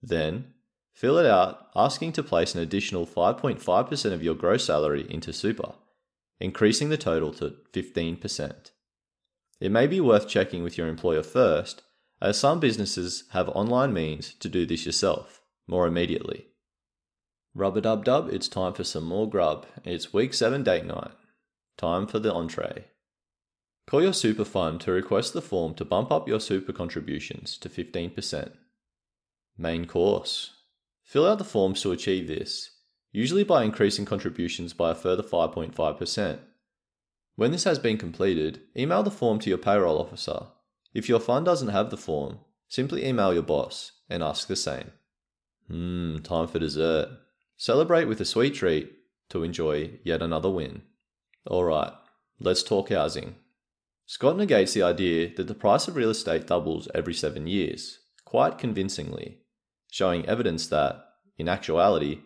Then, 0.01 0.53
fill 0.93 1.17
it 1.17 1.25
out 1.25 1.67
asking 1.75 2.13
to 2.13 2.23
place 2.23 2.55
an 2.55 2.61
additional 2.61 3.05
5.5% 3.05 4.13
of 4.13 4.23
your 4.23 4.35
gross 4.35 4.65
salary 4.65 5.05
into 5.09 5.33
super, 5.33 5.73
increasing 6.39 6.89
the 6.89 6.97
total 6.97 7.31
to 7.33 7.55
15%. 7.73 8.71
It 9.59 9.71
may 9.71 9.85
be 9.85 10.01
worth 10.01 10.27
checking 10.27 10.63
with 10.63 10.77
your 10.77 10.87
employer 10.87 11.23
first, 11.23 11.83
as 12.19 12.39
some 12.39 12.59
businesses 12.59 13.25
have 13.31 13.49
online 13.49 13.93
means 13.93 14.33
to 14.35 14.49
do 14.49 14.65
this 14.65 14.85
yourself 14.85 15.41
more 15.67 15.87
immediately. 15.87 16.47
Rubber 17.53 17.81
dub 17.81 18.05
dub, 18.05 18.29
it's 18.29 18.47
time 18.47 18.73
for 18.73 18.85
some 18.85 19.03
more 19.03 19.29
grub. 19.29 19.65
It's 19.83 20.13
week 20.13 20.33
7 20.33 20.63
date 20.63 20.85
night. 20.85 21.11
Time 21.77 22.07
for 22.07 22.17
the 22.17 22.33
entree. 22.33 22.85
Call 23.87 24.01
your 24.01 24.13
super 24.13 24.45
fund 24.45 24.79
to 24.81 24.91
request 24.91 25.33
the 25.33 25.41
form 25.41 25.73
to 25.75 25.83
bump 25.83 26.11
up 26.11 26.29
your 26.29 26.39
super 26.39 26.71
contributions 26.71 27.57
to 27.57 27.67
15%. 27.67 28.53
Main 29.57 29.85
course. 29.85 30.51
Fill 31.03 31.27
out 31.27 31.39
the 31.39 31.43
forms 31.43 31.81
to 31.81 31.91
achieve 31.91 32.27
this, 32.27 32.71
usually 33.11 33.43
by 33.43 33.65
increasing 33.65 34.05
contributions 34.05 34.71
by 34.71 34.91
a 34.91 34.95
further 34.95 35.23
5.5%. 35.23 36.39
When 37.35 37.51
this 37.51 37.65
has 37.65 37.79
been 37.79 37.97
completed, 37.97 38.61
email 38.77 39.03
the 39.03 39.11
form 39.11 39.39
to 39.39 39.49
your 39.49 39.57
payroll 39.57 39.99
officer. 39.99 40.47
If 40.93 41.09
your 41.09 41.19
fund 41.19 41.45
doesn't 41.45 41.67
have 41.67 41.89
the 41.89 41.97
form, 41.97 42.39
simply 42.69 43.05
email 43.05 43.33
your 43.33 43.43
boss 43.43 43.91
and 44.09 44.23
ask 44.23 44.47
the 44.47 44.55
same. 44.55 44.91
Hmm, 45.67 46.19
time 46.19 46.47
for 46.47 46.59
dessert. 46.59 47.09
Celebrate 47.61 48.05
with 48.05 48.19
a 48.19 48.25
sweet 48.25 48.55
treat 48.55 48.91
to 49.29 49.43
enjoy 49.43 49.91
yet 50.03 50.23
another 50.23 50.49
win. 50.49 50.81
Alright, 51.47 51.93
let's 52.39 52.63
talk 52.63 52.89
housing. 52.89 53.35
Scott 54.07 54.35
negates 54.35 54.73
the 54.73 54.81
idea 54.81 55.31
that 55.35 55.45
the 55.45 55.53
price 55.53 55.87
of 55.87 55.95
real 55.95 56.09
estate 56.09 56.47
doubles 56.47 56.87
every 56.95 57.13
seven 57.13 57.45
years, 57.45 57.99
quite 58.25 58.57
convincingly, 58.57 59.41
showing 59.91 60.25
evidence 60.25 60.65
that, 60.69 61.05
in 61.37 61.47
actuality, 61.47 62.21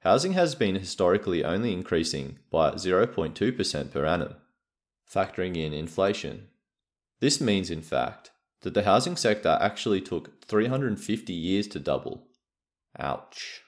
housing 0.00 0.32
has 0.32 0.56
been 0.56 0.74
historically 0.74 1.44
only 1.44 1.72
increasing 1.72 2.40
by 2.50 2.72
0.2% 2.72 3.92
per 3.92 4.04
annum, 4.04 4.34
factoring 5.08 5.56
in 5.56 5.72
inflation. 5.72 6.48
This 7.20 7.40
means, 7.40 7.70
in 7.70 7.82
fact, 7.82 8.32
that 8.62 8.74
the 8.74 8.82
housing 8.82 9.14
sector 9.14 9.56
actually 9.60 10.00
took 10.00 10.44
350 10.46 11.32
years 11.32 11.68
to 11.68 11.78
double. 11.78 12.26
Ouch. 12.98 13.62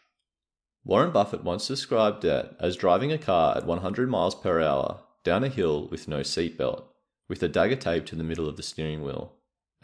Warren 0.85 1.13
Buffett 1.13 1.45
once 1.45 1.69
described 1.69 2.23
debt 2.23 2.55
as 2.59 2.77
driving 2.77 3.13
a 3.13 3.19
car 3.19 3.57
at 3.57 3.67
100 3.67 4.11
miles 4.11 4.35
per 4.35 4.61
hour 4.61 5.01
down 5.23 5.45
a 5.45 5.49
hill 5.49 5.87
with 5.89 6.09
no 6.09 6.21
seatbelt, 6.21 6.85
with 7.29 7.43
a 7.43 7.49
dagger 7.49 7.77
taped 7.77 8.09
to 8.09 8.17
the 8.17 8.25
middle 8.25 8.49
of 8.49 8.57
the 8.57 8.63
steering 8.63 9.03
wheel. 9.03 9.35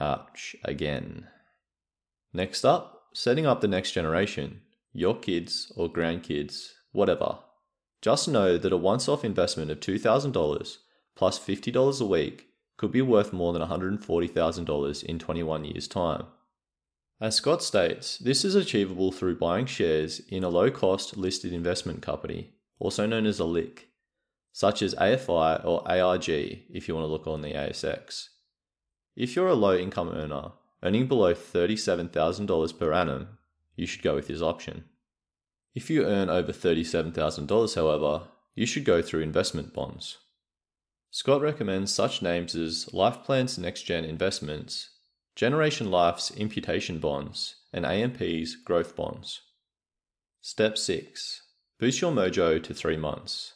Ouch, 0.01 0.57
again. 0.65 1.29
Next 2.33 2.65
up, 2.65 3.05
setting 3.15 3.47
up 3.47 3.61
the 3.61 3.69
next 3.69 3.93
generation, 3.93 4.63
your 4.93 5.17
kids 5.17 5.73
or 5.77 5.89
grandkids, 5.89 6.73
whatever. 6.93 7.39
Just 8.03 8.29
know 8.29 8.59
that 8.59 8.73
a 8.73 8.77
once 8.77 9.09
off 9.09 9.25
investment 9.25 9.71
of 9.71 9.81
$2,000 9.81 10.77
plus 11.15 11.39
$50 11.39 12.01
a 12.01 12.05
week 12.05 12.47
could 12.77 12.93
be 12.93 13.03
worth 13.03 13.33
more 13.33 13.53
than 13.53 13.63
$140,000 13.63 15.05
in 15.05 15.19
21 15.19 15.65
years' 15.65 15.89
time. 15.89 16.27
As 17.21 17.35
Scott 17.35 17.65
states, 17.65 18.17
this 18.19 18.45
is 18.45 18.55
achievable 18.55 19.11
through 19.11 19.39
buying 19.39 19.67
shares 19.67 20.21
in 20.29 20.45
a 20.45 20.49
low 20.49 20.71
cost 20.71 21.17
listed 21.17 21.53
investment 21.53 22.01
company, 22.01 22.53
also 22.79 23.07
known 23.07 23.27
as 23.27 23.41
a 23.41 23.45
LIC, 23.45 23.89
such 24.53 24.83
as 24.83 24.95
AFI 24.95 25.65
or 25.65 25.83
ARG 25.91 26.29
if 26.29 26.87
you 26.87 26.95
want 26.95 27.05
to 27.05 27.11
look 27.11 27.27
on 27.27 27.43
the 27.43 27.55
ASX. 27.55 28.29
If 29.17 29.35
you're 29.35 29.49
a 29.49 29.55
low 29.55 29.77
income 29.77 30.11
earner, 30.11 30.53
earning 30.81 31.09
below 31.09 31.35
$37,000 31.35 32.79
per 32.79 32.93
annum, 32.93 33.39
you 33.75 33.85
should 33.85 34.03
go 34.03 34.15
with 34.15 34.29
this 34.29 34.41
option. 34.41 34.85
If 35.75 35.91
you 35.91 36.05
earn 36.05 36.31
over 36.31 36.53
$37,000, 36.53 37.75
however, 37.75 38.29
you 38.55 38.65
should 38.65 38.85
go 38.85 39.03
through 39.03 39.23
investment 39.23 39.75
bonds. 39.75 40.19
Scott 41.11 41.41
recommends 41.41 41.93
such 41.93 42.23
names 42.23 42.55
as 42.55 42.95
Life 42.95 43.25
Plan's 43.25 43.59
Next 43.59 43.83
Gen 43.83 44.05
Investments 44.05 44.91
Generation 45.39 45.89
Life's 45.89 46.33
imputation 46.33 46.99
bonds, 46.99 47.55
and 47.73 47.87
AMP's 47.87 48.57
growth 48.57 48.97
bonds. 48.97 49.43
Step 50.41 50.77
6. 50.77 51.43
Boost 51.79 52.01
your 52.01 52.11
mojo 52.11 52.61
to 52.61 52.75
3 52.75 52.97
months. 52.97 53.53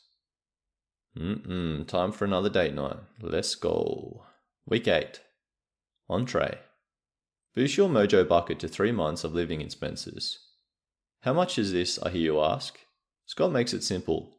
Mm-mm, 1.18 1.85
time 1.88 2.12
for 2.12 2.25
another 2.25 2.49
date 2.49 2.73
night. 2.73 2.99
Let's 3.21 3.57
go. 3.57 4.23
Week 4.64 4.87
8. 4.87 5.23
Entree. 6.09 6.61
Boost 7.53 7.77
your 7.77 7.88
mojo 7.88 8.29
bucket 8.29 8.61
to 8.61 8.68
3 8.68 8.92
months 8.92 9.25
of 9.25 9.35
living 9.35 9.61
expenses. 9.61 10.38
How 11.23 11.33
much 11.33 11.59
is 11.59 11.73
this, 11.73 12.01
I 12.01 12.11
hear 12.11 12.23
you 12.23 12.40
ask? 12.40 12.79
Scott 13.27 13.51
makes 13.51 13.75
it 13.75 13.83
simple. 13.83 14.37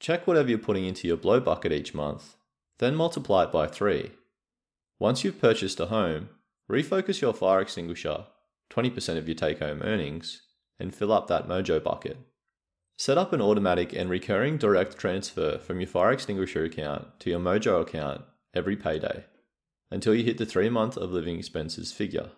Check 0.00 0.26
whatever 0.26 0.48
you're 0.48 0.58
putting 0.58 0.86
into 0.86 1.06
your 1.06 1.16
blow 1.16 1.38
bucket 1.38 1.70
each 1.70 1.94
month, 1.94 2.34
then 2.78 2.96
multiply 2.96 3.44
it 3.44 3.52
by 3.52 3.68
3. 3.68 4.10
Once 4.98 5.22
you've 5.22 5.40
purchased 5.40 5.78
a 5.78 5.86
home, 5.86 6.28
refocus 6.72 7.20
your 7.20 7.34
fire 7.34 7.60
extinguisher, 7.60 8.24
20% 8.70 9.18
of 9.18 9.28
your 9.28 9.34
take 9.34 9.58
home 9.58 9.82
earnings, 9.82 10.42
and 10.80 10.94
fill 10.94 11.12
up 11.12 11.28
that 11.28 11.46
mojo 11.46 11.82
bucket. 11.82 12.16
Set 12.96 13.18
up 13.18 13.32
an 13.34 13.42
automatic 13.42 13.92
and 13.92 14.08
recurring 14.08 14.56
direct 14.56 14.96
transfer 14.96 15.58
from 15.58 15.80
your 15.80 15.86
fire 15.86 16.12
extinguisher 16.12 16.64
account 16.64 17.20
to 17.20 17.28
your 17.28 17.40
mojo 17.40 17.82
account 17.82 18.22
every 18.54 18.76
payday 18.76 19.24
until 19.90 20.14
you 20.14 20.24
hit 20.24 20.38
the 20.38 20.46
three 20.46 20.70
month 20.70 20.96
of 20.96 21.12
living 21.12 21.38
expenses 21.38 21.92
figure. 21.92 22.30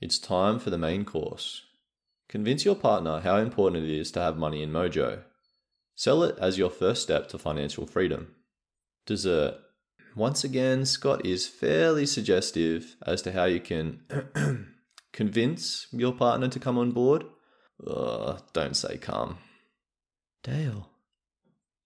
It's 0.00 0.18
time 0.18 0.58
for 0.58 0.68
the 0.68 0.76
main 0.76 1.06
course. 1.06 1.62
Convince 2.28 2.66
your 2.66 2.74
partner 2.74 3.20
how 3.20 3.38
important 3.38 3.84
it 3.84 3.90
is 3.90 4.10
to 4.12 4.20
have 4.20 4.36
money 4.36 4.62
in 4.62 4.70
mojo. 4.70 5.22
Sell 5.94 6.22
it 6.22 6.36
as 6.38 6.58
your 6.58 6.68
first 6.68 7.02
step 7.02 7.28
to 7.28 7.38
financial 7.38 7.86
freedom. 7.86 8.34
Dessert. 9.06 9.54
Once 10.16 10.44
again, 10.44 10.86
Scott 10.86 11.26
is 11.26 11.46
fairly 11.46 12.06
suggestive 12.06 12.96
as 13.06 13.20
to 13.20 13.32
how 13.32 13.44
you 13.44 13.60
can 13.60 14.00
convince 15.12 15.88
your 15.92 16.12
partner 16.14 16.48
to 16.48 16.58
come 16.58 16.78
on 16.78 16.92
board. 16.92 17.22
Ugh, 17.86 18.42
don't 18.54 18.74
say 18.74 18.96
come. 18.96 19.36
Dale, 20.42 20.88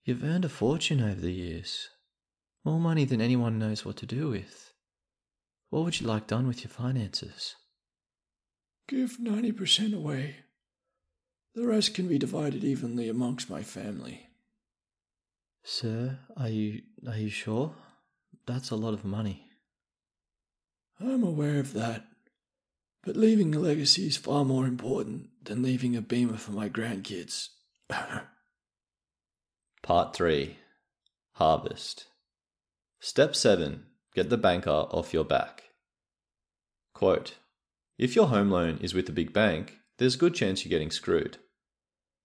you've 0.05 0.23
earned 0.23 0.45
a 0.45 0.49
fortune 0.49 1.03
over 1.03 1.21
the 1.21 1.33
years. 1.33 1.89
More 2.65 2.79
money 2.79 3.05
than 3.05 3.21
anyone 3.21 3.59
knows 3.59 3.85
what 3.85 3.97
to 3.97 4.07
do 4.07 4.29
with. 4.29 4.75
What 5.71 5.83
would 5.83 6.01
you 6.01 6.07
like 6.07 6.29
done 6.29 6.47
with 6.47 6.63
your 6.63 6.71
finances? 6.71 7.57
Give 8.87 9.19
90% 9.21 9.93
away. 9.93 10.37
The 11.57 11.67
rest 11.67 11.95
can 11.95 12.07
be 12.07 12.19
divided 12.19 12.63
evenly 12.63 13.09
amongst 13.09 13.51
my 13.51 13.65
family. 13.65 14.29
Sir, 15.65 16.21
are 16.37 16.49
you 16.49 16.83
are 17.09 17.19
you 17.19 17.29
sure? 17.29 17.75
That's 18.51 18.71
a 18.71 18.77
lot 18.77 18.95
of 18.95 19.05
money. 19.05 19.47
I'm 20.99 21.23
aware 21.23 21.61
of 21.61 21.73
that. 21.75 22.05
But 23.05 23.17
leaving 23.17 23.55
a 23.55 23.61
legacy 23.61 24.09
is 24.09 24.17
far 24.17 24.45
more 24.45 24.67
important 24.67 25.29
than 25.45 25.63
leaving 25.63 25.95
a 25.95 26.03
beamer 26.03 26.37
for 26.37 26.51
my 26.51 26.69
grandkids. 26.69 27.51
Part 29.85 30.17
3 30.17 30.57
Harvest. 31.35 32.07
Step 32.99 33.37
7 33.37 33.85
Get 34.17 34.31
the 34.31 34.37
banker 34.37 34.71
off 34.71 35.15
your 35.15 35.25
back. 35.25 35.63
Quote 36.93 37.37
If 37.99 38.17
your 38.17 38.27
home 38.27 38.51
loan 38.51 38.79
is 38.83 38.95
with 38.95 39.09
a 39.09 39.13
big 39.13 39.33
bank, 39.33 39.79
there's 39.99 40.17
a 40.17 40.19
good 40.19 40.35
chance 40.35 40.65
you're 40.65 40.71
getting 40.71 40.91
screwed. 40.91 41.39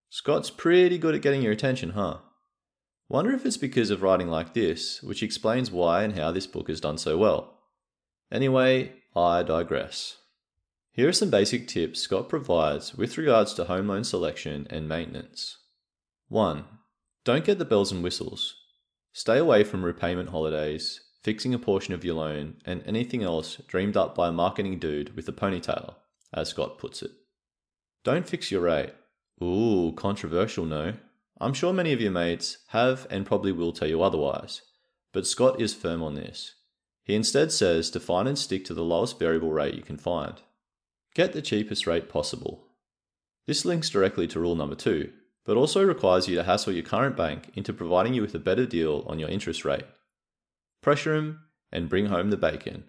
Scott's 0.09 0.49
pretty 0.49 0.97
good 0.97 1.13
at 1.13 1.21
getting 1.21 1.43
your 1.43 1.53
attention, 1.53 1.91
huh? 1.91 2.17
Wonder 3.07 3.31
if 3.31 3.45
it's 3.45 3.57
because 3.57 3.91
of 3.91 4.01
writing 4.01 4.27
like 4.27 4.53
this, 4.53 5.01
which 5.03 5.21
explains 5.21 5.71
why 5.71 6.03
and 6.03 6.17
how 6.17 6.31
this 6.31 6.47
book 6.47 6.67
has 6.69 6.81
done 6.81 6.97
so 6.97 7.17
well. 7.17 7.59
Anyway, 8.31 8.93
I 9.15 9.43
digress. 9.43 10.17
Here 10.91 11.09
are 11.09 11.13
some 11.13 11.29
basic 11.29 11.67
tips 11.67 11.99
Scott 11.99 12.29
provides 12.29 12.95
with 12.95 13.17
regards 13.17 13.53
to 13.55 13.65
home 13.65 13.87
loan 13.87 14.03
selection 14.03 14.65
and 14.69 14.89
maintenance. 14.89 15.57
1. 16.29 16.65
Don't 17.23 17.45
get 17.45 17.59
the 17.59 17.65
bells 17.65 17.91
and 17.91 18.03
whistles. 18.03 18.55
Stay 19.13 19.37
away 19.37 19.63
from 19.63 19.85
repayment 19.85 20.29
holidays, 20.29 21.01
fixing 21.21 21.53
a 21.53 21.59
portion 21.59 21.93
of 21.93 22.03
your 22.03 22.15
loan, 22.15 22.55
and 22.65 22.81
anything 22.85 23.23
else 23.23 23.57
dreamed 23.67 23.95
up 23.95 24.15
by 24.15 24.29
a 24.29 24.31
marketing 24.31 24.79
dude 24.79 25.15
with 25.15 25.27
a 25.27 25.31
ponytail, 25.31 25.95
as 26.33 26.49
Scott 26.49 26.77
puts 26.79 27.01
it. 27.01 27.11
Don't 28.03 28.27
fix 28.27 28.51
your 28.51 28.61
rate. 28.61 28.93
Ooh, 29.43 29.93
controversial, 29.95 30.65
no? 30.65 30.93
I'm 31.39 31.53
sure 31.53 31.73
many 31.73 31.91
of 31.91 31.99
your 31.99 32.11
mates 32.11 32.59
have 32.69 33.05
and 33.09 33.25
probably 33.25 33.51
will 33.51 33.73
tell 33.73 33.89
you 33.89 34.01
otherwise, 34.01 34.61
but 35.11 35.27
Scott 35.27 35.59
is 35.59 35.73
firm 35.73 36.01
on 36.01 36.15
this. 36.15 36.55
He 37.03 37.13
instead 37.13 37.51
says 37.51 37.91
to 37.91 37.99
find 37.99 38.27
and 38.27 38.37
stick 38.37 38.63
to 38.65 38.73
the 38.73 38.83
lowest 38.83 39.19
variable 39.19 39.51
rate 39.51 39.75
you 39.75 39.81
can 39.81 39.97
find. 39.97 40.41
Get 41.13 41.33
the 41.33 41.41
cheapest 41.41 41.85
rate 41.85 42.09
possible. 42.09 42.67
This 43.47 43.65
links 43.65 43.89
directly 43.89 44.27
to 44.27 44.39
rule 44.39 44.55
number 44.55 44.75
two, 44.75 45.11
but 45.45 45.57
also 45.57 45.83
requires 45.83 46.27
you 46.27 46.35
to 46.35 46.43
hassle 46.43 46.73
your 46.73 46.83
current 46.83 47.15
bank 47.15 47.51
into 47.53 47.73
providing 47.73 48.13
you 48.13 48.21
with 48.21 48.33
a 48.33 48.39
better 48.39 48.65
deal 48.65 49.05
on 49.07 49.19
your 49.19 49.29
interest 49.29 49.63
rate. 49.65 49.85
Pressure 50.81 51.15
him 51.15 51.41
and 51.71 51.89
bring 51.89 52.07
home 52.07 52.29
the 52.29 52.37
bacon. 52.37 52.85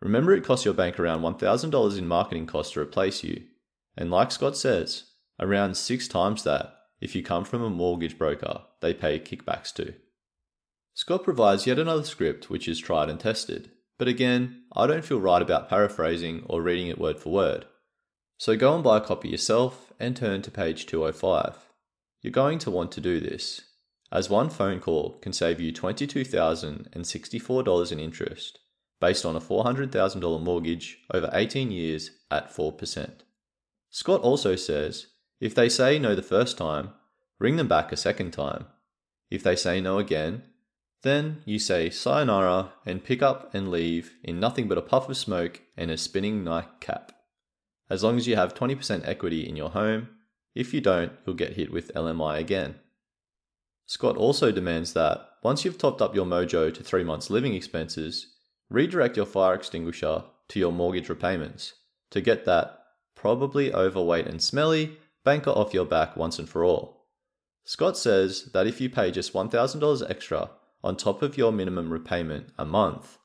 Remember, 0.00 0.32
it 0.34 0.44
costs 0.44 0.64
your 0.64 0.74
bank 0.74 0.98
around 0.98 1.22
$1,000 1.22 1.98
in 1.98 2.08
marketing 2.08 2.46
costs 2.46 2.72
to 2.72 2.80
replace 2.80 3.22
you, 3.22 3.44
and 3.96 4.10
like 4.10 4.32
Scott 4.32 4.56
says, 4.56 5.04
around 5.38 5.76
six 5.76 6.08
times 6.08 6.42
that 6.42 6.74
if 7.02 7.14
you 7.14 7.22
come 7.22 7.44
from 7.44 7.62
a 7.62 7.68
mortgage 7.68 8.16
broker 8.16 8.62
they 8.80 8.94
pay 8.94 9.18
kickbacks 9.18 9.74
to. 9.74 9.92
Scott 10.94 11.24
provides 11.24 11.66
yet 11.66 11.78
another 11.78 12.04
script 12.04 12.48
which 12.48 12.66
is 12.68 12.78
tried 12.78 13.10
and 13.10 13.20
tested, 13.20 13.70
but 13.98 14.08
again, 14.08 14.62
I 14.74 14.86
don't 14.86 15.04
feel 15.04 15.20
right 15.20 15.42
about 15.42 15.68
paraphrasing 15.68 16.44
or 16.46 16.62
reading 16.62 16.86
it 16.86 16.98
word 16.98 17.18
for 17.18 17.32
word. 17.32 17.66
So 18.38 18.56
go 18.56 18.74
and 18.74 18.84
buy 18.84 18.98
a 18.98 19.00
copy 19.00 19.28
yourself 19.28 19.92
and 20.00 20.16
turn 20.16 20.42
to 20.42 20.50
page 20.50 20.86
205. 20.86 21.56
You're 22.22 22.30
going 22.30 22.58
to 22.60 22.70
want 22.70 22.92
to 22.92 23.00
do 23.00 23.18
this, 23.20 23.62
as 24.10 24.30
one 24.30 24.50
phone 24.50 24.80
call 24.80 25.18
can 25.20 25.32
save 25.32 25.60
you 25.60 25.72
$22,064 25.72 27.92
in 27.92 28.00
interest 28.00 28.58
based 29.00 29.24
on 29.26 29.34
a 29.34 29.40
$400,000 29.40 30.42
mortgage 30.42 30.98
over 31.12 31.28
18 31.32 31.72
years 31.72 32.10
at 32.30 32.54
4%. 32.54 33.10
Scott 33.90 34.20
also 34.20 34.54
says 34.56 35.08
if 35.42 35.56
they 35.56 35.68
say 35.68 35.98
no 35.98 36.14
the 36.14 36.22
first 36.22 36.56
time, 36.56 36.90
ring 37.40 37.56
them 37.56 37.66
back 37.66 37.90
a 37.90 37.96
second 37.96 38.30
time. 38.30 38.64
If 39.28 39.42
they 39.42 39.56
say 39.56 39.80
no 39.80 39.98
again, 39.98 40.44
then 41.02 41.42
you 41.44 41.58
say 41.58 41.90
sayonara 41.90 42.74
and 42.86 43.02
pick 43.02 43.22
up 43.22 43.52
and 43.52 43.68
leave 43.68 44.14
in 44.22 44.38
nothing 44.38 44.68
but 44.68 44.78
a 44.78 44.82
puff 44.82 45.08
of 45.08 45.16
smoke 45.16 45.60
and 45.76 45.90
a 45.90 45.98
spinning 45.98 46.44
nightcap. 46.44 47.10
As 47.90 48.04
long 48.04 48.16
as 48.18 48.28
you 48.28 48.36
have 48.36 48.54
20% 48.54 49.06
equity 49.06 49.48
in 49.48 49.56
your 49.56 49.70
home, 49.70 50.10
if 50.54 50.72
you 50.72 50.80
don't, 50.80 51.10
you'll 51.26 51.34
get 51.34 51.54
hit 51.54 51.72
with 51.72 51.92
LMI 51.92 52.38
again. 52.38 52.76
Scott 53.86 54.16
also 54.16 54.52
demands 54.52 54.92
that, 54.92 55.28
once 55.42 55.64
you've 55.64 55.76
topped 55.76 56.00
up 56.00 56.14
your 56.14 56.24
mojo 56.24 56.72
to 56.72 56.84
three 56.84 57.02
months' 57.02 57.30
living 57.30 57.54
expenses, 57.54 58.28
redirect 58.70 59.16
your 59.16 59.26
fire 59.26 59.54
extinguisher 59.54 60.22
to 60.50 60.60
your 60.60 60.70
mortgage 60.70 61.08
repayments 61.08 61.74
to 62.12 62.20
get 62.20 62.44
that 62.44 62.78
probably 63.16 63.74
overweight 63.74 64.28
and 64.28 64.40
smelly 64.40 64.98
banker 65.24 65.50
off 65.50 65.74
your 65.74 65.84
back 65.84 66.16
once 66.16 66.38
and 66.38 66.48
for 66.48 66.64
all. 66.64 67.06
Scott 67.64 67.96
says 67.96 68.50
that 68.52 68.66
if 68.66 68.80
you 68.80 68.90
pay 68.90 69.10
just 69.10 69.32
$1,000 69.32 70.10
extra 70.10 70.50
on 70.82 70.96
top 70.96 71.22
of 71.22 71.38
your 71.38 71.52
minimum 71.52 71.92
repayment 71.92 72.48
a 72.58 72.64
month, 72.64 73.18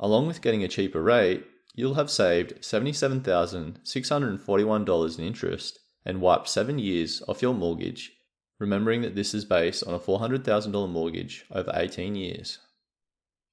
along 0.00 0.26
with 0.26 0.42
getting 0.42 0.64
a 0.64 0.68
cheaper 0.68 1.02
rate, 1.02 1.44
you'll 1.74 1.94
have 1.94 2.10
saved 2.10 2.60
$77,641 2.60 5.18
in 5.18 5.24
interest 5.24 5.78
and 6.04 6.20
wiped 6.20 6.48
seven 6.48 6.78
years 6.78 7.22
off 7.28 7.42
your 7.42 7.54
mortgage, 7.54 8.12
remembering 8.58 9.02
that 9.02 9.14
this 9.14 9.32
is 9.32 9.44
based 9.44 9.84
on 9.84 9.94
a 9.94 10.00
$400,000 10.00 10.90
mortgage 10.90 11.44
over 11.52 11.70
18 11.74 12.16
years. 12.16 12.58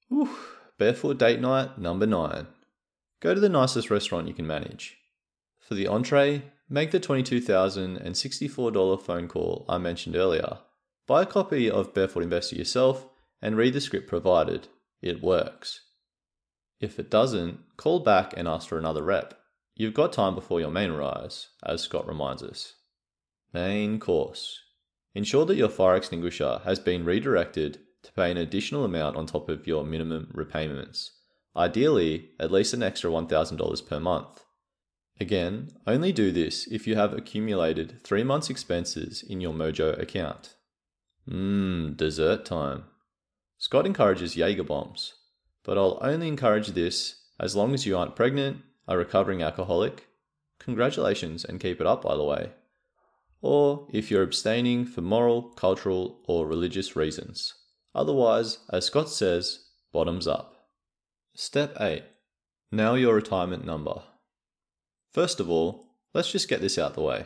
Whew, 0.08 0.36
barefoot 0.78 1.18
date 1.18 1.40
night 1.40 1.78
number 1.78 2.06
9. 2.06 2.46
Go 3.20 3.34
to 3.34 3.40
the 3.40 3.48
nicest 3.48 3.90
restaurant 3.90 4.28
you 4.28 4.34
can 4.34 4.46
manage. 4.46 4.98
For 5.60 5.74
the 5.74 5.86
entree, 5.86 6.42
make 6.68 6.90
the 6.90 7.00
$22,064 7.00 9.00
phone 9.00 9.28
call 9.28 9.64
I 9.68 9.78
mentioned 9.78 10.16
earlier. 10.16 10.58
Buy 11.06 11.22
a 11.22 11.26
copy 11.26 11.70
of 11.70 11.94
Barefoot 11.94 12.24
Investor 12.24 12.56
yourself 12.56 13.06
and 13.40 13.56
read 13.56 13.74
the 13.74 13.80
script 13.80 14.08
provided. 14.08 14.66
It 15.00 15.22
works. 15.22 15.82
If 16.80 16.98
it 16.98 17.10
doesn't, 17.10 17.60
call 17.76 18.00
back 18.00 18.34
and 18.36 18.48
ask 18.48 18.68
for 18.68 18.78
another 18.78 19.02
rep. 19.02 19.38
You've 19.74 19.94
got 19.94 20.12
time 20.12 20.34
before 20.34 20.60
your 20.60 20.70
main 20.70 20.92
rise, 20.92 21.48
as 21.64 21.82
Scott 21.82 22.08
reminds 22.08 22.42
us. 22.42 22.74
Main 23.52 24.00
course. 24.00 24.60
Ensure 25.14 25.46
that 25.46 25.56
your 25.56 25.68
fire 25.68 25.96
extinguisher 25.96 26.60
has 26.64 26.78
been 26.78 27.04
redirected 27.04 27.80
to 28.02 28.12
pay 28.12 28.30
an 28.30 28.36
additional 28.36 28.84
amount 28.84 29.16
on 29.16 29.26
top 29.26 29.48
of 29.48 29.66
your 29.66 29.84
minimum 29.84 30.30
repayments. 30.32 31.12
Ideally, 31.56 32.30
at 32.40 32.50
least 32.50 32.74
an 32.74 32.82
extra 32.82 33.10
$1,000 33.10 33.86
per 33.86 34.00
month. 34.00 34.44
Again, 35.18 35.70
only 35.86 36.12
do 36.12 36.30
this 36.30 36.66
if 36.66 36.86
you 36.86 36.96
have 36.96 37.14
accumulated 37.14 38.02
three 38.02 38.22
months' 38.22 38.50
expenses 38.50 39.22
in 39.22 39.40
your 39.40 39.54
Mojo 39.54 39.98
account. 39.98 40.56
Mmm, 41.28 41.96
dessert 41.96 42.44
time. 42.44 42.84
Scott 43.58 43.86
encourages 43.86 44.36
Jaeger 44.36 44.64
bombs, 44.64 45.14
but 45.64 45.78
I'll 45.78 45.98
only 46.02 46.28
encourage 46.28 46.68
this 46.68 47.22
as 47.40 47.56
long 47.56 47.72
as 47.72 47.86
you 47.86 47.96
aren't 47.96 48.14
pregnant, 48.14 48.58
a 48.86 48.96
recovering 48.96 49.42
alcoholic. 49.42 50.06
Congratulations 50.58 51.44
and 51.44 51.60
keep 51.60 51.80
it 51.80 51.86
up, 51.86 52.02
by 52.02 52.14
the 52.14 52.24
way. 52.24 52.52
Or 53.40 53.88
if 53.92 54.10
you're 54.10 54.22
abstaining 54.22 54.84
for 54.84 55.00
moral, 55.00 55.42
cultural, 55.42 56.20
or 56.26 56.46
religious 56.46 56.94
reasons. 56.94 57.54
Otherwise, 57.94 58.58
as 58.70 58.84
Scott 58.84 59.08
says, 59.08 59.66
bottoms 59.92 60.26
up. 60.26 60.68
Step 61.34 61.74
8. 61.80 62.02
Now 62.70 62.94
your 62.94 63.14
retirement 63.14 63.64
number. 63.64 64.02
First 65.16 65.40
of 65.40 65.48
all, 65.48 65.86
let's 66.12 66.30
just 66.30 66.46
get 66.46 66.60
this 66.60 66.76
out 66.76 66.92
the 66.92 67.00
way. 67.00 67.24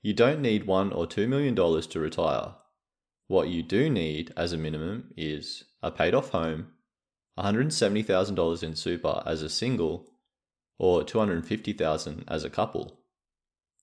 You 0.00 0.14
don't 0.14 0.40
need 0.40 0.66
one 0.66 0.90
or 0.90 1.06
two 1.06 1.28
million 1.28 1.54
dollars 1.54 1.86
to 1.88 2.00
retire. 2.00 2.54
What 3.26 3.48
you 3.48 3.62
do 3.62 3.90
need 3.90 4.32
as 4.38 4.54
a 4.54 4.56
minimum 4.56 5.12
is 5.14 5.64
a 5.82 5.90
paid 5.90 6.14
off 6.14 6.30
home, 6.30 6.68
$170,000 7.38 8.62
in 8.62 8.74
super 8.74 9.22
as 9.26 9.42
a 9.42 9.50
single, 9.50 10.06
or 10.78 11.02
$250,000 11.02 12.24
as 12.26 12.42
a 12.42 12.48
couple. 12.48 13.00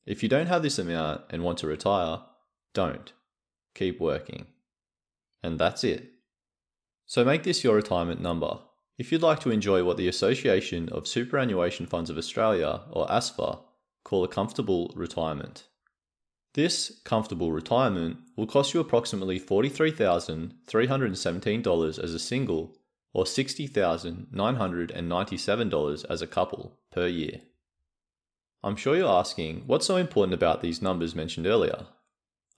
If 0.07 0.23
you 0.23 0.29
don't 0.29 0.47
have 0.47 0.63
this 0.63 0.79
amount 0.79 1.21
and 1.29 1.43
want 1.43 1.59
to 1.59 1.67
retire, 1.67 2.21
don't. 2.73 3.13
Keep 3.75 3.99
working. 3.99 4.47
And 5.43 5.59
that's 5.59 5.83
it. 5.83 6.09
So 7.05 7.23
make 7.23 7.43
this 7.43 7.63
your 7.63 7.75
retirement 7.75 8.19
number. 8.19 8.61
If 9.01 9.11
you'd 9.11 9.23
like 9.23 9.39
to 9.39 9.49
enjoy 9.49 9.83
what 9.83 9.97
the 9.97 10.07
Association 10.07 10.87
of 10.89 11.07
Superannuation 11.07 11.87
Funds 11.87 12.11
of 12.11 12.19
Australia, 12.19 12.81
or 12.91 13.07
ASFA, 13.07 13.61
call 14.03 14.23
a 14.23 14.27
comfortable 14.27 14.93
retirement. 14.95 15.63
This 16.53 17.01
comfortable 17.03 17.51
retirement 17.51 18.17
will 18.35 18.45
cost 18.45 18.75
you 18.75 18.79
approximately 18.79 19.39
$43,317 19.39 21.97
as 21.97 22.13
a 22.13 22.19
single 22.19 22.77
or 23.11 23.23
$60,997 23.23 26.05
as 26.07 26.21
a 26.21 26.27
couple 26.27 26.77
per 26.91 27.07
year. 27.07 27.41
I'm 28.63 28.75
sure 28.75 28.95
you're 28.95 29.09
asking 29.09 29.63
what's 29.65 29.87
so 29.87 29.95
important 29.95 30.35
about 30.35 30.61
these 30.61 30.79
numbers 30.79 31.15
mentioned 31.15 31.47
earlier? 31.47 31.87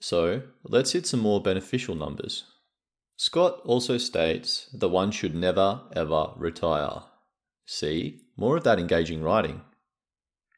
So, 0.00 0.42
let's 0.62 0.92
hit 0.92 1.06
some 1.06 1.20
more 1.20 1.42
beneficial 1.42 1.94
numbers. 1.94 2.44
Scott 3.16 3.60
also 3.64 3.98
states 3.98 4.68
that 4.72 4.88
one 4.88 5.10
should 5.10 5.34
never 5.34 5.80
ever 5.96 6.30
retire. 6.36 7.02
See, 7.66 8.20
more 8.36 8.56
of 8.56 8.64
that 8.64 8.78
engaging 8.78 9.22
writing. 9.22 9.62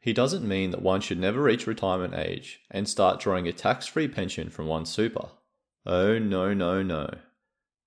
He 0.01 0.13
doesn't 0.15 0.49
mean 0.49 0.71
that 0.71 0.81
one 0.81 1.03
should 1.03 1.21
never 1.21 1.43
reach 1.43 1.67
retirement 1.67 2.15
age 2.15 2.61
and 2.71 2.89
start 2.89 3.21
drawing 3.21 3.47
a 3.47 3.53
tax 3.53 3.87
free 3.87 4.09
pension 4.09 4.49
from 4.49 4.67
one's 4.67 4.89
super. 4.89 5.29
Oh, 5.85 6.19
no, 6.19 6.55
no, 6.55 6.83
no. 6.83 7.11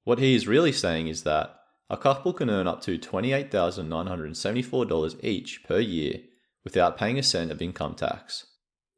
What 0.04 0.19
he 0.19 0.36
is 0.36 0.47
really 0.47 0.71
saying 0.71 1.08
is 1.08 1.23
that 1.23 1.60
a 1.89 1.97
couple 1.97 2.32
can 2.34 2.52
earn 2.52 2.67
up 2.67 2.82
to 2.82 2.99
$28,974 2.99 5.23
each 5.23 5.63
per 5.63 5.80
year 5.80 6.19
without 6.63 6.97
paying 6.97 7.17
a 7.17 7.23
cent 7.23 7.49
of 7.52 7.60
income 7.62 7.95
tax, 7.95 8.45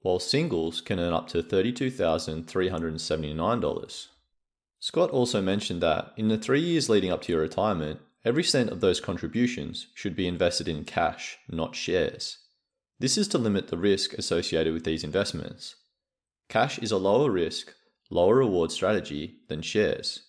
while 0.01 0.19
singles 0.19 0.81
can 0.81 0.99
earn 0.99 1.13
up 1.13 1.27
to 1.29 1.41
$32,379. 1.41 4.07
Scott 4.79 5.09
also 5.09 5.41
mentioned 5.41 5.81
that 5.81 6.11
in 6.17 6.27
the 6.27 6.37
three 6.37 6.59
years 6.59 6.89
leading 6.89 7.11
up 7.11 7.21
to 7.23 7.31
your 7.31 7.41
retirement, 7.41 8.01
every 8.25 8.43
cent 8.43 8.69
of 8.69 8.81
those 8.81 8.99
contributions 8.99 9.87
should 9.93 10.15
be 10.15 10.27
invested 10.27 10.67
in 10.67 10.83
cash, 10.83 11.37
not 11.49 11.75
shares. 11.75 12.39
This 12.97 13.17
is 13.17 13.27
to 13.29 13.37
limit 13.37 13.67
the 13.67 13.77
risk 13.77 14.13
associated 14.13 14.73
with 14.73 14.85
these 14.85 15.03
investments. 15.03 15.75
Cash 16.47 16.79
is 16.79 16.91
a 16.91 16.97
lower 16.97 17.29
risk, 17.29 17.73
lower 18.09 18.35
reward 18.35 18.71
strategy 18.71 19.39
than 19.49 19.61
shares. 19.61 20.23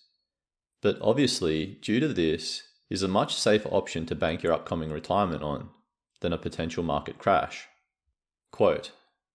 But 0.81 0.97
obviously, 1.01 1.77
due 1.81 2.01
to 2.01 2.09
this, 2.09 2.63
is 2.89 3.03
a 3.03 3.07
much 3.07 3.35
safer 3.35 3.69
option 3.69 4.05
to 4.05 4.15
bank 4.15 4.43
your 4.43 4.53
upcoming 4.53 4.91
retirement 4.91 5.43
on 5.43 5.69
than 6.21 6.33
a 6.33 6.37
potential 6.37 6.83
market 6.83 7.17
crash. 7.17 7.67
Quote 8.51 8.91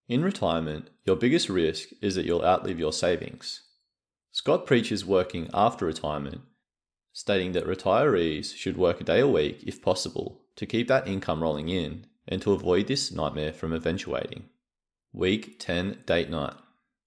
In 0.09 0.23
retirement, 0.23 0.91
your 1.05 1.17
biggest 1.17 1.49
risk 1.49 1.89
is 2.01 2.15
that 2.15 2.27
you'll 2.27 2.45
outlive 2.45 2.79
your 2.79 2.93
savings. 2.93 3.63
Scott 4.31 4.67
preaches 4.67 5.05
working 5.05 5.49
after 5.53 5.87
retirement, 5.87 6.43
stating 7.13 7.53
that 7.53 7.67
retirees 7.67 8.55
should 8.55 8.77
work 8.77 9.01
a 9.01 9.05
day 9.05 9.21
a 9.21 9.29
week 9.29 9.63
if 9.67 9.83
possible 9.83 10.43
to 10.57 10.67
keep 10.67 10.89
that 10.89 11.07
income 11.07 11.43
rolling 11.43 11.69
in 11.69 12.07
and 12.29 12.41
to 12.43 12.53
avoid 12.53 12.87
this 12.87 13.13
nightmare 13.13 13.53
from 13.53 13.73
eventuating. 13.73 14.45
Week 15.13 15.59
10 15.59 16.05
Date 16.07 16.31
Night 16.31 16.55